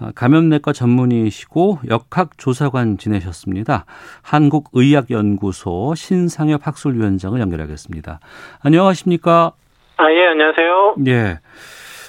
아, 0.00 0.10
감염내과 0.12 0.72
전문의시고 0.72 1.82
역학조사관 1.88 2.98
지내셨습니다. 2.98 3.84
한국의학연구소 4.22 5.94
신상엽 5.94 6.66
학술위원장을 6.66 7.38
연결하겠습니다. 7.38 8.18
안녕하십니까? 8.58 9.52
아, 9.96 10.10
예, 10.10 10.26
안녕하세요. 10.26 10.96
예. 11.06 11.38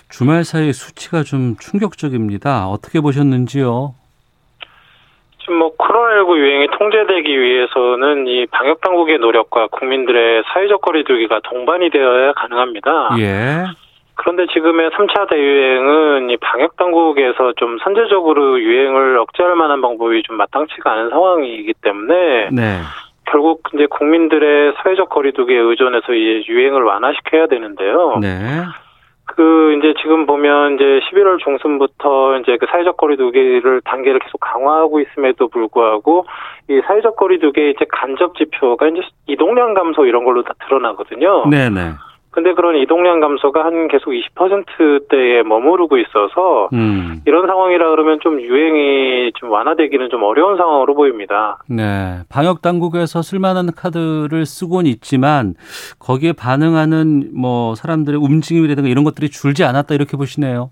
주말 0.10 0.43
사이 0.43 0.74
수치가 0.74 1.24
좀 1.24 1.56
충격적입니다. 1.60 2.67
어떻게 2.67 3.00
보셨는지요? 3.00 3.93
지금 5.39 5.60
뭐 5.60 5.76
코로나19 5.78 6.38
유행이 6.38 6.67
통제되기 6.78 7.39
위해서는 7.39 8.28
이 8.28 8.48
방역 8.48 8.82
당국의 8.82 9.19
노력과 9.19 9.67
국민들의 9.67 10.43
사회적 10.52 10.82
거리두기가 10.82 11.41
동반이 11.43 11.91
되어야 11.91 12.34
가능합니다. 12.34 13.15
예. 13.19 13.65
그런데 14.15 14.48
지금의 14.48 14.89
3차 14.91 15.30
대유행은 15.30 16.30
이 16.32 16.38
방역 16.38 16.78
당국에서 16.78 17.54
좀 17.58 17.78
선제적으로 17.84 18.60
유행을 18.60 19.19
억제할 19.19 19.56
만한 19.56 19.82
방법이 19.82 20.24
좀 20.24 20.38
마땅치가 20.38 20.91
않은 20.91 21.10
상황이기 21.10 21.74
때문에 21.82 22.50
네. 22.52 22.80
결국 23.25 23.63
이제 23.73 23.85
국민들의 23.88 24.73
사회적 24.77 25.09
거리두기에 25.09 25.57
의존해서 25.57 26.13
이제 26.13 26.43
유행을 26.47 26.83
완화시켜야 26.83 27.47
되는데요. 27.47 28.17
네. 28.21 28.38
그 29.25 29.75
이제 29.77 29.93
지금 30.01 30.25
보면 30.27 30.75
이제 30.75 31.01
11월 31.09 31.39
중순부터 31.39 32.38
이제 32.39 32.57
그 32.57 32.67
사회적 32.69 32.95
거리두기를 32.97 33.81
단계를 33.83 34.19
계속 34.19 34.38
강화하고 34.39 34.99
있음에도 34.99 35.47
불구하고 35.47 36.25
이 36.69 36.79
사회적 36.85 37.15
거리두기의 37.15 37.71
이제 37.71 37.85
간접 37.89 38.35
지표가 38.38 38.88
이제 38.88 39.01
이동량 39.27 39.73
감소 39.73 40.05
이런 40.05 40.23
걸로 40.23 40.43
다 40.43 40.53
드러나거든요. 40.65 41.47
네, 41.49 41.69
네. 41.69 41.91
근데 42.36 42.54
그런 42.54 42.76
이동량 42.76 43.21
감소가 43.21 43.63
한 43.63 43.88
계속 43.88 44.12
20%대에 44.12 45.41
머무르고 45.43 45.98
있어서 45.98 46.67
음. 46.74 47.21
이런 47.26 47.48
상황이라 47.48 47.89
그러면 47.91 48.19
좀 48.21 48.41
유행이 48.41 49.32
좀 49.36 49.52
완화되기는 49.52 50.10
좀 50.10 50.21
어려운 50.24 50.58
상황으로 50.58 50.95
보입니다. 50.95 51.60
네. 51.69 52.19
방역 52.28 52.62
당국에서 52.62 53.21
쓸만한 53.21 53.69
카드를 53.74 54.45
쓰곤 54.45 54.86
있지만 54.86 55.54
거기에 55.98 56.34
반응하는 56.34 57.30
뭐 57.34 57.74
사람들의 57.76 58.19
움직임이라든가 58.19 58.89
이런 58.89 59.06
것들이 59.06 59.30
줄지 59.30 59.63
않았다 59.63 59.95
이렇게 59.95 60.17
보시네요. 60.17 60.71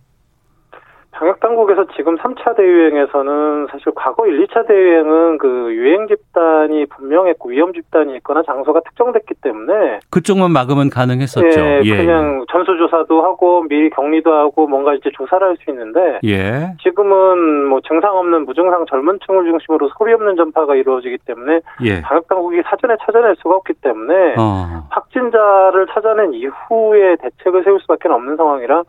방역 1.23 1.39
당국에서 1.39 1.86
지금 1.95 2.17
3차 2.17 2.57
대유행에서는 2.57 3.67
사실 3.71 3.93
과거 3.95 4.27
1, 4.27 4.45
2차 4.45 4.67
대유행은 4.67 5.38
그 5.38 5.73
유행 5.73 6.05
집단이 6.09 6.86
분명했고 6.88 7.47
위험 7.47 7.71
집단이 7.71 8.13
있거나 8.17 8.43
장소가 8.43 8.81
특정됐기 8.81 9.36
때문에 9.36 10.01
그쪽만 10.12 10.51
막으면 10.51 10.89
가능했었죠. 10.89 11.62
예, 11.62 11.81
예. 11.86 11.95
그냥 11.97 12.43
전수조사도 12.51 13.23
하고 13.23 13.63
미리 13.69 13.89
격리도 13.89 14.33
하고 14.33 14.67
뭔가 14.67 14.93
이제 14.95 15.09
조사를 15.13 15.47
할 15.47 15.53
수 15.63 15.69
있는데 15.69 16.19
예. 16.25 16.73
지금은 16.81 17.67
뭐 17.67 17.79
증상 17.88 18.17
없는 18.17 18.45
무증상 18.45 18.86
젊은 18.89 19.19
층을 19.25 19.45
중심으로 19.45 19.91
소리 19.97 20.12
없는 20.13 20.36
전파가 20.36 20.75
이루어지기 20.75 21.19
때문에 21.25 21.62
예. 21.83 22.01
방역 22.01 22.27
당국이 22.27 22.63
사전에 22.65 22.95
찾아낼 23.05 23.36
수가 23.38 23.55
없기 23.57 23.73
때문에 23.75 24.33
어. 24.39 24.88
확진자를 24.89 25.88
찾아낸 25.93 26.33
이후에 26.33 27.15
대책을 27.17 27.63
세울 27.63 27.79
수밖에 27.81 28.09
없는 28.09 28.36
상황이라 28.36 28.83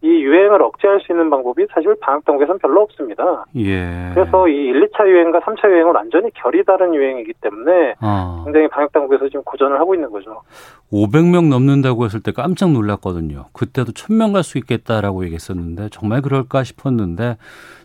이 0.00 0.06
유행을 0.06 0.62
억제할 0.62 1.00
수 1.00 1.12
있는 1.12 1.28
방법이 1.28 1.66
사실 1.74 1.94
방역 2.00 2.24
당국에서는 2.24 2.60
별로 2.60 2.82
없습니다. 2.82 3.44
예. 3.56 4.10
그래서 4.14 4.46
이 4.46 4.52
1, 4.54 4.88
2차 4.90 5.04
유행과 5.08 5.40
3차 5.40 5.68
유행은 5.68 5.92
완전히 5.94 6.30
결이 6.34 6.64
다른 6.64 6.94
유행이기 6.94 7.32
때문에 7.40 7.94
어. 8.00 8.42
굉장히 8.44 8.68
방역 8.68 8.92
당국에서 8.92 9.26
지금 9.28 9.42
고전을 9.42 9.80
하고 9.80 9.94
있는 9.96 10.10
거죠. 10.12 10.42
500명 10.92 11.48
넘는다고 11.48 12.04
했을 12.04 12.20
때 12.20 12.30
깜짝 12.32 12.70
놀랐거든요. 12.70 13.46
그때도 13.52 13.92
1000명 13.92 14.32
갈 14.34 14.44
수 14.44 14.56
있겠다라고 14.58 15.24
얘기했었는데 15.24 15.88
정말 15.90 16.22
그럴까 16.22 16.62
싶었는데 16.62 17.36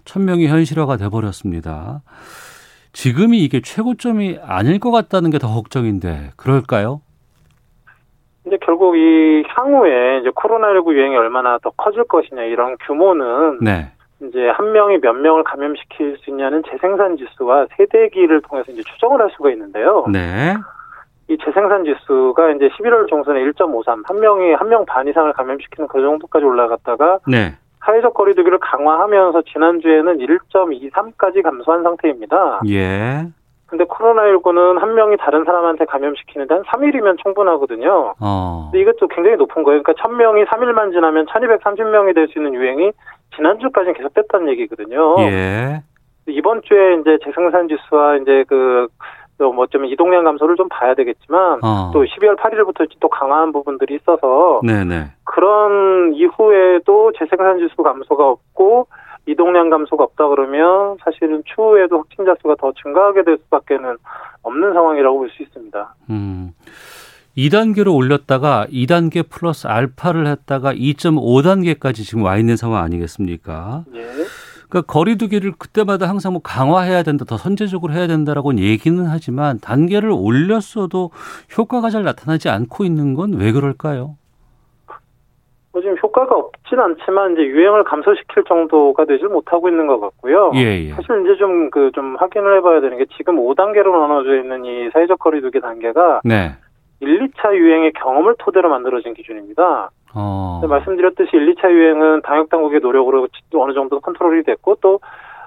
1000명이 0.06 0.47
현실화가 0.47 0.97
돼 0.97 1.10
버렸습니다. 1.10 2.04
지금이 2.93 3.39
이게 3.43 3.60
최고점이 3.60 4.38
아닐 4.45 4.80
것 4.80 4.91
같다는 4.91 5.32
게 5.32 5.39
더 5.39 5.47
걱정인데 5.52 6.30
그럴까요? 6.38 7.02
이제 8.45 8.58
결국 8.62 8.97
이 8.97 9.43
향후에 9.47 10.19
이제 10.19 10.29
코로나19 10.32 10.93
유행이 10.93 11.15
얼마나 11.15 11.58
더 11.60 11.71
커질 11.77 12.03
것이냐 12.03 12.43
이런 12.43 12.75
규모는 12.86 13.60
네. 13.62 13.91
이제 14.21 14.49
한 14.49 14.71
명이 14.71 14.99
몇 15.01 15.13
명을 15.13 15.43
감염시킬 15.43 16.17
수 16.19 16.29
있냐는 16.29 16.62
재생산 16.69 17.17
지수와 17.17 17.67
세대기를 17.77 18.41
통해서 18.41 18.71
이제 18.71 18.82
추정을 18.84 19.21
할 19.21 19.29
수가 19.36 19.49
있는데요. 19.51 20.06
네. 20.12 20.56
이 21.29 21.38
재생산 21.38 21.86
지수가 21.86 22.51
이제 22.51 22.69
11월 22.69 23.08
중순에 23.08 23.39
1.53, 23.39 24.03
한 24.06 24.19
명이 24.19 24.53
한 24.53 24.67
명 24.69 24.86
반 24.86 25.08
이상을 25.08 25.32
감염시키는 25.34 25.88
그 25.88 26.01
정도까지 26.01 26.45
올라갔다가 26.45 27.19
네. 27.27 27.53
사회적 27.79 28.13
거리두기를 28.13 28.60
강화하면서 28.60 29.41
지난주에는 29.53 30.17
1.23까지 30.17 31.41
감소한 31.43 31.84
상태입니다. 31.84 32.62
예. 32.69 33.25
근데 33.73 33.86
코로나19는 33.86 34.77
한 34.77 34.93
명이 34.93 35.17
다른 35.17 35.45
사람한테 35.45 35.86
감염시키는데 35.86 36.53
한 36.53 36.63
3일이면 36.63 37.17
충분하거든요. 37.23 38.13
어. 38.19 38.69
근데 38.71 38.81
이것도 38.81 39.07
굉장히 39.07 39.36
높은 39.36 39.63
거예요. 39.63 39.81
그러니까 39.81 39.93
1000명이 40.07 40.45
3일만 40.45 40.91
지나면 40.91 41.25
1230명이 41.25 42.13
될 42.13 42.27
수 42.27 42.38
있는 42.38 42.53
유행이 42.53 42.91
지난주까지는 43.36 43.95
계속됐다는 43.95 44.49
얘기거든요. 44.49 45.15
예. 45.21 45.81
이번 46.27 46.62
주에 46.62 46.97
이제 47.01 47.17
재생산 47.25 47.67
지수와 47.67 48.17
이제 48.17 48.45
그, 48.47 48.88
뭐좀 49.39 49.86
이동량 49.86 50.23
감소를 50.23 50.55
좀 50.55 50.69
봐야 50.69 50.93
되겠지만 50.93 51.59
어. 51.63 51.89
또 51.93 52.03
12월 52.03 52.38
8일부터 52.38 52.88
또 52.99 53.09
강화한 53.09 53.51
부분들이 53.51 53.95
있어서 53.95 54.62
네네. 54.63 55.05
그런 55.25 56.13
이후에도 56.13 57.12
재생산 57.17 57.57
지수 57.57 57.81
감소가 57.81 58.23
없고 58.29 58.88
이동량 59.25 59.69
감소가 59.69 60.03
없다 60.03 60.27
그러면 60.27 60.97
사실은 61.03 61.41
추후에도 61.45 61.97
확진자 61.99 62.36
수가 62.41 62.55
더 62.59 62.73
증가하게 62.83 63.23
될 63.23 63.38
수밖에는 63.45 63.95
없는 64.41 64.73
상황이라고 64.73 65.17
볼 65.17 65.29
수 65.29 65.43
있습니다. 65.43 65.95
음. 66.09 66.51
2단계로 67.38 67.95
올렸다가 67.95 68.67
2단계 68.69 69.27
플러스 69.27 69.65
알파를 69.67 70.27
했다가 70.27 70.73
2.5단계까지 70.73 71.95
지금 72.05 72.23
와 72.23 72.38
있는 72.38 72.57
상황 72.57 72.83
아니겠습니까? 72.83 73.86
예. 73.95 74.01
그러니까 74.69 74.91
거리두기를 74.91 75.53
그때마다 75.57 76.09
항상 76.09 76.33
뭐 76.33 76.41
강화해야 76.43 77.03
된다, 77.03 77.25
더 77.25 77.38
선제적으로 77.38 77.93
해야 77.93 78.07
된다라고는 78.07 78.62
얘기는 78.62 79.03
하지만 79.07 79.59
단계를 79.59 80.09
올렸어도 80.12 81.12
효과가 81.57 81.89
잘 81.89 82.03
나타나지 82.03 82.49
않고 82.49 82.83
있는 82.86 83.13
건 83.13 83.33
왜 83.33 83.51
그럴까요? 83.51 84.15
뭐 85.73 85.81
지금 85.81 85.97
효과가 86.01 86.36
없진 86.36 86.79
않지만 86.79 87.33
이제 87.33 87.41
유행을 87.41 87.83
감소시킬 87.83 88.43
정도가 88.47 89.05
되질 89.05 89.27
못하고 89.27 89.67
있는 89.67 89.88
것 89.88 89.99
같고요. 89.99 90.51
예, 90.53 90.86
예. 90.86 90.89
사실 90.91 91.21
이제 91.23 91.36
좀그 91.36 91.91
좀 91.95 92.15
확인을 92.15 92.57
해봐야 92.57 92.79
되는 92.79 92.97
게 92.99 93.05
지금 93.17 93.38
5단계로 93.38 93.91
나눠져 93.91 94.38
있는 94.38 94.65
이 94.65 94.89
사회적 94.93 95.17
거리두기 95.17 95.59
단계가 95.59 96.21
네. 96.23 96.51
1, 96.99 97.27
2차 97.27 97.55
유행의 97.55 97.93
경험을 97.93 98.36
토대로 98.38 98.69
만들어진 98.69 99.15
기준입니다. 99.15 99.89
어. 100.15 100.62
말씀드렸듯이 100.63 101.31
1, 101.36 101.55
2차 101.55 101.71
유행은 101.71 102.21
방역 102.21 102.49
당국의 102.49 102.79
노력으로 102.79 103.27
어느 103.55 103.73
정도 103.73 103.99
컨트롤이 103.99 104.43
됐고 104.43 104.77
또 104.79 104.99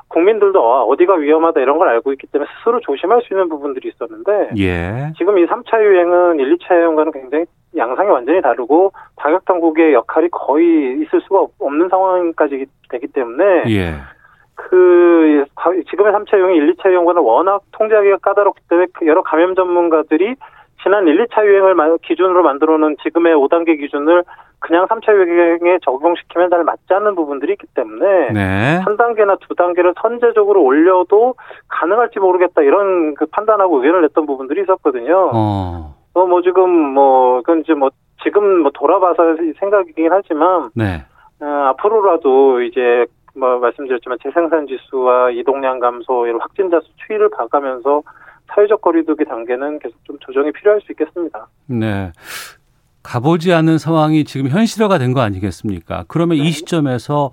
국민들도 0.09 0.61
아, 0.61 0.83
어디가 0.83 1.15
위험하다 1.15 1.61
이런 1.61 1.79
걸 1.79 1.89
알고 1.89 2.12
있기 2.12 2.27
때문에 2.29 2.49
스스로 2.59 2.81
조심할 2.81 3.23
수 3.23 3.33
있는 3.33 3.49
부분들이 3.49 3.89
있었는데 3.89 4.51
예. 4.59 5.12
지금 5.19 5.39
이 5.39 5.47
3차 5.47 5.83
유행은 5.83 6.41
1, 6.41 6.57
2차 6.57 6.77
유행과는 6.77 7.12
굉장히 7.12 7.45
양상이 7.77 8.11
완전히 8.11 8.41
다르고 8.41 8.93
방역 9.17 9.45
당국의 9.45 9.93
역할이 9.95 10.29
거의 10.31 11.01
있을 11.01 11.21
수가 11.23 11.47
없는 11.59 11.89
상황까지 11.89 12.67
되기 12.91 13.07
때문에 13.09 13.65
예. 13.69 13.95
그 14.55 15.45
지금의 15.91 16.12
3차 16.12 16.39
유행, 16.39 16.57
1, 16.57 16.75
2차 16.75 16.91
유행과는 16.91 17.23
워낙 17.23 17.62
통제하기가 17.73 18.19
까다롭기 18.19 18.62
때문에 18.69 18.87
그 18.95 19.07
여러 19.07 19.23
감염 19.23 19.55
전문가들이 19.55 20.35
지난 20.83 21.07
1, 21.07 21.27
2차 21.27 21.45
유행을 21.45 21.99
기준으로 22.03 22.43
만들어 22.43 22.79
놓은 22.79 22.97
지금의 23.03 23.35
5단계 23.35 23.79
기준을 23.79 24.25
그냥 24.59 24.87
3차 24.87 25.12
유행에 25.12 25.79
적용시키면 25.83 26.51
잘 26.51 26.65
맞지 26.65 26.83
않는 26.89 27.15
부분들이 27.15 27.53
있기 27.53 27.67
때문에 27.75 28.33
네. 28.33 28.81
한 28.85 28.97
단계나 28.97 29.37
두 29.47 29.55
단계를 29.55 29.95
선제적으로 30.01 30.62
올려도 30.62 31.35
가능할지 31.69 32.19
모르겠다 32.19 32.62
이런 32.62 33.15
그 33.15 33.27
판단하고 33.27 33.79
의견을 33.79 34.03
냈던 34.03 34.27
부분들이 34.27 34.62
있었거든요. 34.62 35.31
어. 35.35 35.96
어, 36.17 36.27
뭐 36.27 36.41
지금 36.41 36.71
뭐 36.95 37.43
그건 37.43 37.61
이제 37.61 37.75
뭐 37.75 37.91
지금 38.23 38.63
뭐 38.63 38.71
돌아봐서 38.73 39.37
생각이긴 39.61 40.09
하지만 40.11 40.71
네. 40.75 41.05
어, 41.41 41.45
앞으로라도 41.45 42.63
이제 42.63 43.05
뭐 43.35 43.59
말씀드렸지만 43.59 44.17
재생산 44.23 44.67
지수와 44.67 45.31
이동량 45.33 45.79
감소 45.79 46.27
이런 46.27 46.41
확진자 46.41 46.81
수 46.81 46.89
추이를 47.07 47.29
봐가면서 47.29 48.03
사회적 48.47 48.81
거리두기 48.81 49.27
단계는 49.27 49.79
계속 49.79 50.03
좀 50.05 50.19
조정이 50.21 50.53
필요할 50.53 50.81
수 50.81 50.93
있겠습니다. 50.93 51.49
네. 51.67 52.11
가보지 53.07 53.53
않은 53.53 53.79
상황이 53.79 54.25
지금 54.25 54.49
현실화가 54.49 54.99
된 54.99 55.14
거 55.14 55.21
아니겠습니까? 55.21 56.05
그러면 56.09 56.37
이 56.38 56.42
네. 56.42 56.51
시점에서 56.51 57.31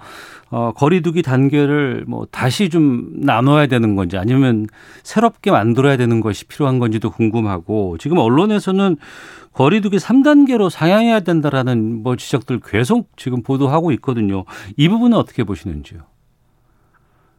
어, 0.51 0.71
거리두기 0.75 1.23
단계를 1.23 2.05
뭐 2.07 2.25
다시 2.31 2.69
좀 2.69 3.09
나눠야 3.15 3.65
되는 3.67 3.95
건지 3.95 4.17
아니면 4.17 4.67
새롭게 5.01 5.49
만들어야 5.51 5.97
되는 5.97 6.21
것이 6.21 6.47
필요한 6.47 6.77
건지도 6.79 7.09
궁금하고 7.09 7.97
지금 7.97 8.19
언론에서는 8.19 8.95
거리두기 9.53 9.97
3단계로 9.97 10.69
상향해야 10.69 11.21
된다라는 11.21 12.03
뭐 12.03 12.15
지적들 12.15 12.59
계속 12.65 13.07
지금 13.17 13.41
보도하고 13.43 13.91
있거든요. 13.93 14.45
이 14.77 14.88
부분은 14.88 15.17
어떻게 15.17 15.43
보시는지요? 15.43 16.01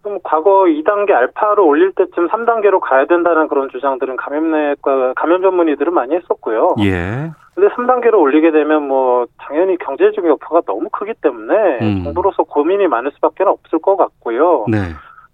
그럼 0.02 0.18
과거 0.22 0.64
2단계 0.64 1.12
알파로 1.12 1.66
올릴 1.66 1.92
때쯤 1.92 2.28
3단계로 2.28 2.80
가야 2.80 3.06
된다는 3.06 3.48
그런 3.48 3.70
주장들은 3.70 4.16
감염내과 4.16 5.14
감염 5.16 5.40
전문의들은 5.40 5.94
많이 5.94 6.14
했었고요. 6.14 6.74
예. 6.80 7.30
근데 7.54 7.68
3단계로 7.74 8.14
올리게 8.18 8.50
되면 8.50 8.88
뭐 8.88 9.26
당연히 9.38 9.76
경제적 9.78 10.26
여파가 10.26 10.60
너무 10.66 10.88
크기 10.90 11.12
때문에 11.20 11.78
음. 11.82 12.04
정부로서 12.04 12.42
고민이 12.42 12.88
많을 12.88 13.12
수밖에 13.12 13.44
없을 13.44 13.78
것 13.78 13.96
같고요. 13.96 14.64
네. 14.68 14.78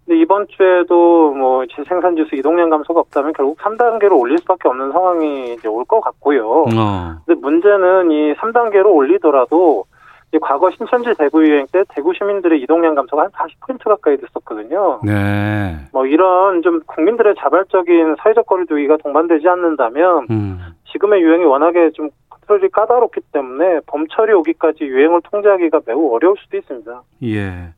근데 0.05 0.21
이번 0.21 0.47
주에도 0.49 1.33
뭐 1.33 1.65
재생산 1.75 2.17
지수 2.17 2.35
이동량 2.35 2.69
감소가 2.71 3.01
없다면 3.01 3.33
결국 3.33 3.59
3단계로 3.59 4.19
올릴 4.19 4.39
수밖에 4.39 4.69
없는 4.69 4.93
상황이 4.93 5.55
이제 5.55 5.69
올 5.69 5.85
것 5.85 6.01
같고요. 6.01 6.65
어. 6.77 7.17
근데 7.25 7.41
문제는 7.41 8.11
이 8.11 8.35
3단계로 8.35 8.87
올리더라도 8.87 9.85
이 10.33 10.39
과거 10.41 10.71
신천지 10.71 11.13
대구 11.19 11.45
유행 11.45 11.67
때 11.73 11.83
대구 11.89 12.13
시민들의 12.15 12.61
이동량 12.63 12.95
감소가 12.95 13.23
한 13.25 13.31
40% 13.31 13.83
가까이 13.85 14.17
됐었거든요. 14.17 15.01
네. 15.03 15.77
뭐 15.93 16.07
이런 16.07 16.63
좀 16.63 16.81
국민들의 16.87 17.35
자발적인 17.39 18.15
사회적 18.23 18.47
거리두기가 18.47 18.99
동반되지 18.99 19.49
않는다면 19.49 20.27
음. 20.31 20.61
지금의 20.93 21.23
유행이 21.23 21.45
워낙에 21.45 21.91
좀 21.93 22.11
컨트롤이 22.29 22.71
까다롭기 22.71 23.21
때문에 23.33 23.81
봄철이 23.87 24.33
오기까지 24.33 24.85
유행을 24.85 25.21
통제하기가 25.31 25.81
매우 25.87 26.13
어려울 26.15 26.37
수도 26.43 26.57
있습니다. 26.57 27.03
예. 27.25 27.75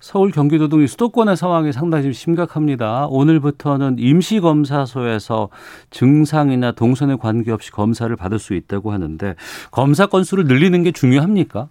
서울 0.00 0.32
경기도 0.32 0.68
등 0.68 0.84
수도권의 0.84 1.36
상황이 1.36 1.72
상당히 1.72 2.02
좀 2.02 2.12
심각합니다. 2.12 3.06
오늘부터는 3.08 3.96
임시검사소에서 3.98 5.48
증상이나 5.90 6.72
동선에 6.72 7.16
관계없이 7.16 7.70
검사를 7.70 8.14
받을 8.16 8.40
수 8.40 8.54
있다고 8.54 8.90
하는데 8.90 9.36
검사 9.70 10.06
건수를 10.06 10.44
늘리는 10.44 10.82
게 10.82 10.90
중요합니까? 10.90 11.68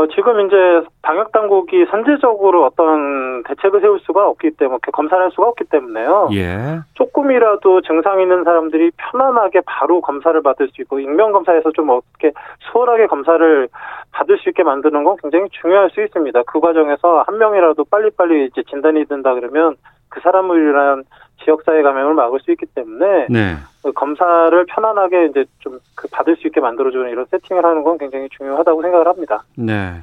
어, 0.00 0.06
지금 0.14 0.46
이제 0.46 0.56
방역 1.02 1.30
당국이 1.32 1.84
선제적으로 1.90 2.64
어떤 2.64 3.42
대책을 3.42 3.80
세울 3.80 4.00
수가 4.00 4.28
없기 4.28 4.52
때문에 4.52 4.78
검사를 4.92 5.22
할 5.22 5.30
수가 5.30 5.48
없기 5.48 5.64
때문에요. 5.64 6.30
예. 6.32 6.80
조금이라도 6.94 7.82
증상 7.82 8.20
있는 8.20 8.44
사람들이 8.44 8.92
편안하게 8.96 9.60
바로 9.66 10.00
검사를 10.00 10.40
받을 10.42 10.68
수 10.68 10.80
있고 10.82 11.00
익명 11.00 11.32
검사에서 11.32 11.70
좀 11.72 11.90
어떻게 11.90 12.32
수월하게 12.70 13.08
검사를 13.08 13.68
받을 14.12 14.38
수 14.38 14.48
있게 14.48 14.62
만드는 14.62 15.04
건 15.04 15.16
굉장히 15.20 15.48
중요할 15.60 15.90
수 15.90 16.02
있습니다. 16.02 16.42
그 16.46 16.60
과정에서 16.60 17.24
한 17.26 17.36
명이라도 17.36 17.84
빨리빨리 17.84 18.46
이제 18.46 18.62
진단이 18.70 19.04
된다 19.04 19.34
그러면 19.34 19.76
그 20.10 20.20
사람을 20.20 20.72
위한 20.72 21.04
지역사회 21.42 21.80
감염을 21.82 22.14
막을 22.14 22.40
수 22.40 22.50
있기 22.50 22.66
때문에 22.66 23.28
네. 23.30 23.56
그 23.82 23.92
검사를 23.92 24.66
편안하게 24.66 25.26
이제 25.26 25.44
좀 25.60 25.80
그 26.00 26.08
받을 26.10 26.34
수 26.36 26.46
있게 26.46 26.60
만들어주는 26.60 27.10
이런 27.10 27.26
세팅을 27.30 27.62
하는 27.62 27.84
건 27.84 27.98
굉장히 27.98 28.26
중요하다고 28.30 28.80
생각을 28.80 29.06
합니다. 29.06 29.44
네. 29.54 30.02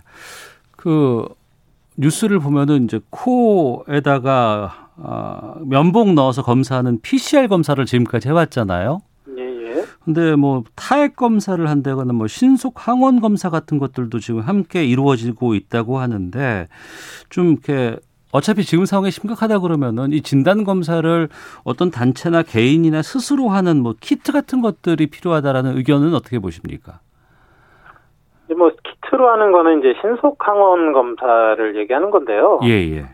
그 0.75 1.27
뉴스를 1.97 2.37
보면은 2.37 2.83
이제 2.83 2.99
코에다가 3.09 4.89
어, 4.97 5.55
면봉 5.65 6.13
넣어서 6.13 6.43
검사하는 6.43 7.01
PCR 7.01 7.47
검사를 7.47 7.83
지금까지 7.83 8.27
해왔잖아요. 8.27 9.01
예, 9.37 9.41
예. 9.41 9.83
근데 10.05 10.35
뭐 10.35 10.63
타액 10.75 11.15
검사를 11.15 11.67
한다거나 11.67 12.13
뭐 12.13 12.27
신속 12.27 12.87
항원 12.87 13.19
검사 13.19 13.49
같은 13.49 13.79
것들도 13.79 14.19
지금 14.19 14.41
함께 14.41 14.85
이루어지고 14.85 15.55
있다고 15.55 15.97
하는데 15.97 16.67
좀 17.29 17.53
이렇게 17.53 17.97
어차피 18.31 18.63
지금 18.63 18.85
상황이 18.85 19.11
심각하다 19.11 19.59
그러면은 19.59 20.11
이 20.11 20.21
진단 20.21 20.63
검사를 20.63 21.29
어떤 21.63 21.91
단체나 21.91 22.43
개인이나 22.43 23.01
스스로 23.01 23.49
하는 23.49 23.81
뭐 23.81 23.93
키트 23.99 24.31
같은 24.31 24.61
것들이 24.61 25.07
필요하다라는 25.07 25.77
의견은 25.77 26.13
어떻게 26.13 26.39
보십니까? 26.39 26.99
뭐 28.55 28.71
키트로 28.83 29.29
하는 29.29 29.51
거는 29.51 29.79
이제 29.79 29.93
신속 30.01 30.37
항원 30.45 30.93
검사를 30.93 31.75
얘기하는 31.75 32.11
건데요. 32.11 32.59
예, 32.63 32.69
예. 32.69 33.05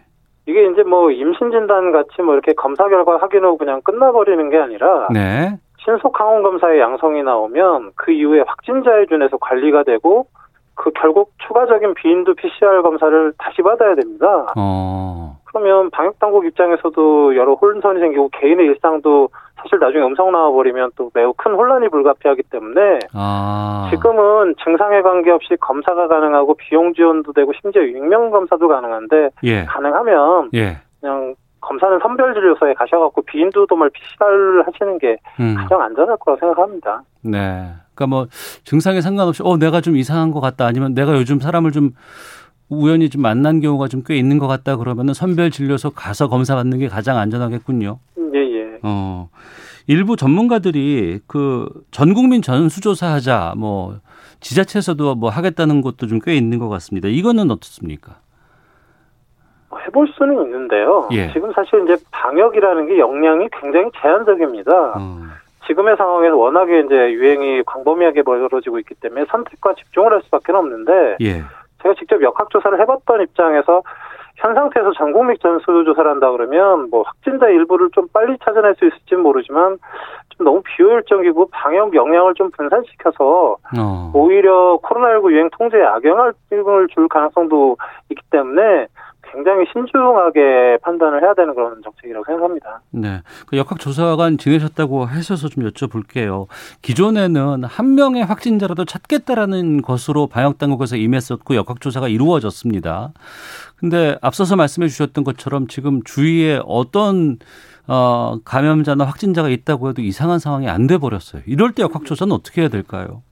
이게 0.45 0.67
이제 0.69 0.83
뭐 0.83 1.09
임신 1.11 1.51
진단 1.51 1.91
같이 1.91 2.21
뭐 2.21 2.33
이렇게 2.33 2.53
검사 2.53 2.87
결과 2.89 3.17
확인하고 3.17 3.57
그냥 3.57 3.81
끝나버리는 3.81 4.49
게 4.49 4.57
아니라 4.57 5.07
네. 5.11 5.57
신속 5.83 6.19
항원 6.19 6.43
검사의 6.43 6.79
양성이 6.79 7.23
나오면 7.23 7.91
그 7.95 8.11
이후에 8.11 8.41
확진자에 8.45 9.05
준해서 9.07 9.37
관리가 9.37 9.83
되고 9.83 10.27
그 10.75 10.91
결국 10.91 11.31
추가적인 11.47 11.93
비인도 11.93 12.33
PCR 12.35 12.81
검사를 12.81 13.33
다시 13.37 13.61
받아야 13.61 13.95
됩니다. 13.95 14.47
어. 14.57 15.37
그러면 15.45 15.91
방역 15.91 16.17
당국 16.19 16.45
입장에서도 16.45 17.35
여러 17.35 17.53
혼선이 17.53 17.99
생기고 17.99 18.29
개인의 18.29 18.65
일상도 18.65 19.29
사실 19.55 19.77
나중에 19.79 20.03
음성 20.03 20.31
나와버리면 20.31 20.91
또 20.95 21.11
매우 21.13 21.31
큰 21.33 21.53
혼란이 21.53 21.89
불가피하기 21.89 22.43
때문에 22.49 22.99
아. 23.13 23.87
지금은 23.91 24.55
증상에 24.63 25.01
관계없이 25.01 25.55
검사가 25.61 26.07
가능하고 26.07 26.55
비용 26.55 26.93
지원도 26.93 27.33
되고 27.33 27.53
심지어 27.61 27.83
익명 27.83 28.31
검사도 28.31 28.67
가능한데 28.67 29.29
예. 29.43 29.65
가능하면 29.65 30.49
예. 30.55 30.77
그냥 30.99 31.35
검사는 31.61 31.97
선별 32.01 32.33
진료소에 32.33 32.73
가셔갖고 32.73 33.21
비인도 33.21 33.67
도말 33.67 33.89
PCR을 33.91 34.67
하시는 34.67 34.97
게 34.97 35.17
음. 35.39 35.55
가장 35.57 35.81
안전할 35.81 36.17
거라고 36.17 36.39
생각합니다. 36.39 37.03
네. 37.23 37.69
그러니까 37.95 38.07
뭐 38.07 38.27
증상에 38.63 39.01
상관없이 39.01 39.41
어 39.45 39.57
내가 39.57 39.81
좀 39.81 39.97
이상한 39.97 40.31
것 40.31 40.39
같다 40.41 40.65
아니면 40.65 40.93
내가 40.93 41.13
요즘 41.17 41.39
사람을 41.39 41.71
좀 41.71 41.91
우연히 42.69 43.09
좀 43.09 43.21
만난 43.21 43.59
경우가 43.61 43.87
좀 43.87 44.03
꽤 44.05 44.15
있는 44.17 44.37
것 44.39 44.47
같다 44.47 44.77
그러면은 44.77 45.13
선별 45.13 45.51
진료소 45.51 45.91
가서 45.91 46.27
검사 46.27 46.55
받는 46.55 46.79
게 46.79 46.87
가장 46.87 47.17
안전하겠군요. 47.17 47.99
예, 48.33 48.39
예. 48.39 48.79
어. 48.83 49.29
일부 49.87 50.15
전문가들이 50.15 51.19
그 51.27 51.67
전 51.91 52.13
국민 52.13 52.41
전수조사 52.41 53.07
하자 53.13 53.53
뭐 53.57 53.99
지자체에서도 54.39 55.15
뭐 55.15 55.29
하겠다는 55.29 55.81
것도 55.81 56.07
좀 56.07 56.19
꽤 56.23 56.35
있는 56.35 56.57
것 56.57 56.69
같습니다. 56.69 57.07
이거는 57.09 57.51
어떻습니까? 57.51 58.15
뭐 59.69 59.79
해볼 59.79 60.07
수는 60.17 60.41
있는데요. 60.45 61.07
예. 61.11 61.31
지금 61.33 61.51
사실 61.53 61.83
이제 61.83 61.97
방역이라는 62.11 62.87
게 62.87 62.99
역량이 62.99 63.47
굉장히 63.61 63.89
제한적입니다. 64.01 64.71
어. 64.97 65.19
지금의 65.67 65.95
상황에서 65.97 66.35
워낙에 66.35 66.81
이제 66.81 66.95
유행이 67.13 67.63
광범위하게 67.65 68.23
벌어지고 68.23 68.79
있기 68.79 68.95
때문에 68.95 69.25
선택과 69.29 69.75
집중을 69.75 70.11
할 70.11 70.21
수밖에 70.23 70.51
없는데 70.51 71.17
예. 71.21 71.41
제가 71.81 71.95
직접 71.97 72.21
역학 72.21 72.49
조사를 72.49 72.79
해봤던 72.79 73.21
입장에서 73.21 73.83
현 74.35 74.55
상태에서 74.55 74.91
전 74.93 75.11
국민 75.13 75.37
전수조사를 75.41 76.09
한다 76.09 76.31
그러면 76.31 76.89
뭐 76.89 77.03
확진자 77.03 77.47
일부를 77.49 77.89
좀 77.93 78.07
빨리 78.11 78.35
찾아낼 78.43 78.73
수 78.75 78.85
있을지는 78.85 79.21
모르지만 79.21 79.77
좀 80.29 80.45
너무 80.45 80.61
비효율적이고 80.63 81.49
방역 81.51 81.93
역량을 81.93 82.33
좀 82.33 82.49
분산시켜서 82.51 83.57
어. 83.77 84.11
오히려 84.13 84.79
코로나19 84.81 85.31
유행 85.31 85.49
통제에 85.51 85.83
악영향을 85.83 86.87
줄 86.89 87.07
가능성도 87.07 87.77
있기 88.09 88.21
때문에 88.31 88.87
굉장히 89.33 89.65
신중하게 89.73 90.77
판단을 90.83 91.23
해야 91.23 91.33
되는 91.33 91.55
그런 91.55 91.81
정책이라고 91.83 92.23
생각합니다. 92.25 92.81
네. 92.91 93.21
그 93.47 93.57
역학조사관 93.57 94.37
지내셨다고 94.37 95.05
하셔서 95.05 95.49
좀 95.49 95.67
여쭤볼게요. 95.67 96.45
기존에는 96.83 97.63
한 97.63 97.95
명의 97.95 98.23
확진자라도 98.23 98.85
찾겠다라는 98.85 99.81
것으로 99.81 100.27
방역당국에서 100.27 100.97
임했었고 100.97 101.55
역학조사가 101.55 102.07
이루어졌습니다. 102.09 103.11
근데 103.75 104.17
앞서서 104.21 104.55
말씀해 104.55 104.87
주셨던 104.87 105.23
것처럼 105.23 105.67
지금 105.67 106.03
주위에 106.03 106.61
어떤 106.65 107.37
어, 107.87 108.37
감염자나 108.45 109.03
확진자가 109.03 109.49
있다고 109.49 109.89
해도 109.89 110.01
이상한 110.01 110.39
상황이 110.39 110.69
안 110.69 110.87
돼 110.87 110.97
버렸어요. 110.97 111.41
이럴 111.47 111.71
때 111.73 111.83
역학조사는 111.83 112.33
어떻게 112.33 112.61
해야 112.61 112.69
될까요? 112.69 113.23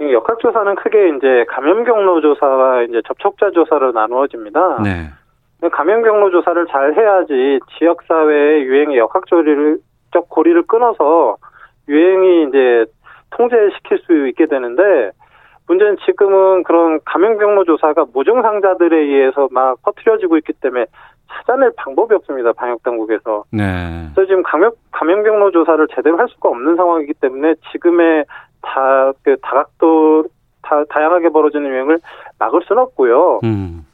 이 0.00 0.12
역학조사는 0.12 0.76
크게 0.76 1.08
이제 1.16 1.44
감염 1.48 1.84
경로 1.84 2.22
조사와 2.22 2.84
이제 2.84 3.02
접촉자 3.06 3.50
조사로 3.50 3.92
나누어집니다. 3.92 4.82
네. 4.82 5.68
감염 5.72 6.02
경로 6.02 6.30
조사를 6.30 6.66
잘 6.68 6.94
해야지 6.94 7.60
지역 7.78 8.02
사회의 8.08 8.64
유행의 8.64 8.96
역학적적 8.96 10.28
고리를 10.30 10.62
끊어서 10.62 11.36
유행이 11.86 12.48
이제 12.48 12.86
통제시킬 13.32 13.98
수 13.98 14.28
있게 14.28 14.46
되는데 14.46 15.10
문제는 15.66 15.98
지금은 16.06 16.62
그런 16.62 16.98
감염 17.04 17.36
경로 17.36 17.64
조사가 17.64 18.06
무증상자들에 18.14 18.96
의해서 18.96 19.48
막 19.52 19.82
퍼뜨려지고 19.82 20.38
있기 20.38 20.54
때문에 20.54 20.86
찾아낼 21.28 21.72
방법이 21.76 22.14
없습니다. 22.14 22.52
방역 22.54 22.82
당국에서. 22.82 23.44
네. 23.52 23.62
그래서 24.14 24.26
지금 24.28 24.42
감염 24.42 24.72
감염 24.92 25.22
경로 25.22 25.50
조사를 25.50 25.86
제대로 25.94 26.16
할 26.16 26.26
수가 26.28 26.48
없는 26.48 26.76
상황이기 26.76 27.12
때문에 27.20 27.54
지금의 27.70 28.24
다, 28.62 29.12
그, 29.22 29.36
다각도, 29.42 30.24
다, 30.62 30.84
다양하게 30.88 31.30
벌어지는 31.30 31.68
유행을 31.68 31.98
막을 32.38 32.62
수는 32.66 32.82
없고요. 32.82 33.40
음. 33.44 33.86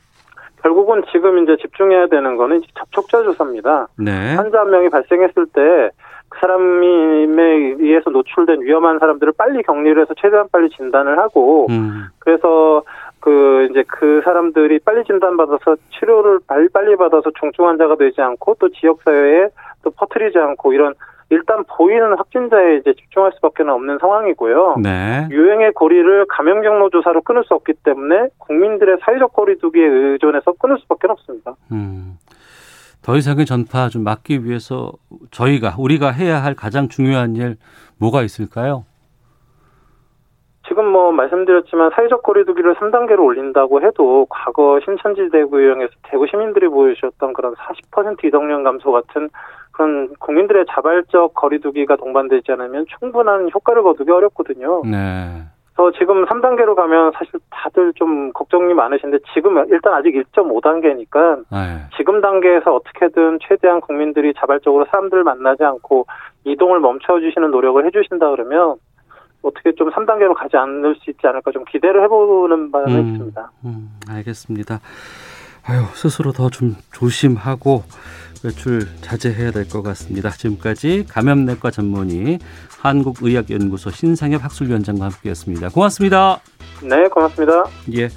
결국은 0.63 1.05
지금 1.13 1.43
이제 1.43 1.57
집중해야 1.61 2.07
되는 2.09 2.37
거는 2.37 2.63
접촉자 2.75 3.23
조사입니다. 3.23 3.89
네. 3.99 4.35
환자 4.35 4.61
한 4.61 4.71
명이 4.71 4.89
발생했을 4.89 5.47
때 5.47 5.91
그 6.29 6.41
사람에 6.41 7.77
의해서 7.79 8.11
노출된 8.11 8.63
위험한 8.63 8.99
사람들을 8.99 9.33
빨리 9.37 9.63
격리를 9.63 10.01
해서 10.01 10.15
최대한 10.21 10.47
빨리 10.51 10.69
진단을 10.71 11.19
하고 11.19 11.67
음. 11.71 12.07
그래서 12.19 12.83
그 13.21 13.69
이제 13.71 13.85
그 13.89 14.21
사람들이 14.25 14.81
빨리 14.81 15.05
진단받아서 15.05 15.77
치료를 15.99 16.41
빨리 16.47 16.69
빨리 16.69 16.97
받아서 16.97 17.31
중증 17.39 17.67
환자가 17.67 17.97
되지 17.97 18.21
않고 18.21 18.57
또 18.59 18.69
지역 18.71 19.01
사회에 19.03 19.49
또 19.83 19.91
퍼뜨리지 19.91 20.39
않고 20.39 20.73
이런 20.73 20.95
일단 21.31 21.65
보이는 21.65 22.17
확진자에 22.17 22.77
이제 22.77 22.95
집중할 22.95 23.33
수밖에 23.35 23.65
없는 23.65 23.99
상황이고요. 24.01 24.77
네. 24.83 25.29
유행의 25.31 25.73
고리를 25.73 26.27
감염 26.29 26.63
경로 26.63 26.89
조사로 26.91 27.23
끊을 27.23 27.43
수 27.45 27.55
없기 27.55 27.73
때문에 27.85 28.29
국민들의 28.39 28.99
사회적 29.03 29.33
거리두기에 29.33 29.85
의존해서 29.85 30.53
끊을 30.53 30.79
수밖에 30.79 31.09
없습니다. 31.09 31.55
음. 31.73 32.19
더 33.03 33.17
이상의 33.17 33.47
전파 33.47 33.89
좀 33.89 34.03
막기 34.03 34.45
위해서 34.45 34.93
저희가 35.31 35.77
우리가 35.79 36.11
해야 36.11 36.43
할 36.43 36.55
가장 36.55 36.89
중요한 36.89 37.37
일 37.37 37.57
뭐가 37.99 38.23
있을까요? 38.23 38.85
지금 40.69 40.87
뭐 40.87 41.13
말씀드렸지만 41.13 41.91
사회적 41.95 42.23
거리두기를 42.23 42.75
3단계로 42.75 43.21
올린다고 43.21 43.83
해도 43.83 44.27
과거 44.29 44.81
신천지 44.85 45.29
대구 45.31 45.63
유형에서 45.63 45.93
대구 46.11 46.27
시민들이 46.27 46.69
보여주셨던 46.69 47.33
그런 47.33 47.55
40% 47.55 48.25
이동량 48.25 48.65
감소 48.65 48.91
같은 48.91 49.29
그런 49.77 50.09
국민들의 50.19 50.65
자발적 50.71 51.35
거리두기가 51.35 51.97
동반되지 51.97 52.51
않으면 52.53 52.87
충분한 52.99 53.51
효과를 53.55 53.83
거두기 53.83 54.11
어렵거든요. 54.11 54.83
네. 54.85 55.43
그래서 55.75 55.93
지금 55.99 56.25
3단계로 56.25 56.75
가면 56.75 57.13
사실 57.15 57.33
다들 57.51 57.93
좀 57.95 58.33
걱정이 58.33 58.73
많으신데 58.73 59.19
지금 59.35 59.63
일단 59.69 59.93
아직 59.93 60.15
1.5단계니까 60.15 61.45
네. 61.53 61.83
지금 61.99 62.23
단계에서 62.23 62.75
어떻게든 62.75 63.41
최대한 63.47 63.83
국민들이 63.83 64.33
자발적으로 64.33 64.87
사람들 64.91 65.23
만나지 65.23 65.63
않고 65.65 66.07
이동을 66.45 66.81
멈춰주시는 66.81 67.51
노력을 67.51 67.85
해주신다 67.85 68.31
그러면 68.31 68.77
어떻게 69.43 69.73
좀 69.73 69.91
3단계로 69.91 70.35
가지 70.35 70.57
않을 70.57 70.95
수 70.97 71.11
있지 71.11 71.27
않을까 71.27 71.51
좀 71.51 71.65
기대를 71.67 72.03
해보는 72.05 72.71
바람이 72.71 72.95
음. 72.95 73.13
있습니다. 73.13 73.51
음, 73.67 73.91
알겠습니다. 74.09 74.81
아유, 75.69 75.83
스스로 75.95 76.33
더 76.33 76.49
좀 76.49 76.77
조심하고 76.93 77.83
외출 78.45 78.89
자제해야 79.01 79.51
될 79.51 79.67
것 79.69 79.83
같습니다. 79.83 80.31
지금까지 80.31 81.07
감염내과 81.09 81.71
전문의 81.71 82.39
한국의학연구소 82.79 83.91
신상엽 83.91 84.45
학술위원장과 84.45 85.05
함께했습니다. 85.07 85.71
고맙습니다. 85.71 86.41
네, 86.83 87.09
고맙습니다. 87.09 87.65
예. 87.97 88.09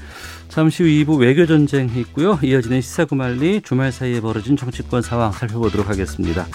잠시 0.47 0.83
후 0.83 0.89
2부 0.89 1.19
외교전쟁 1.19 1.89
있고요. 1.97 2.39
이어지는 2.41 2.81
시사구말리 2.81 3.61
주말 3.61 3.91
사이에 3.91 4.19
벌어진 4.19 4.57
정치권 4.57 5.01
상황 5.01 5.31
살펴보도록 5.31 5.87
하겠습니다. 5.89 6.45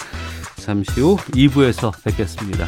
잠시 0.57 1.01
후 1.01 1.17
2부에서 1.17 1.93
뵙겠습니다. 2.05 2.67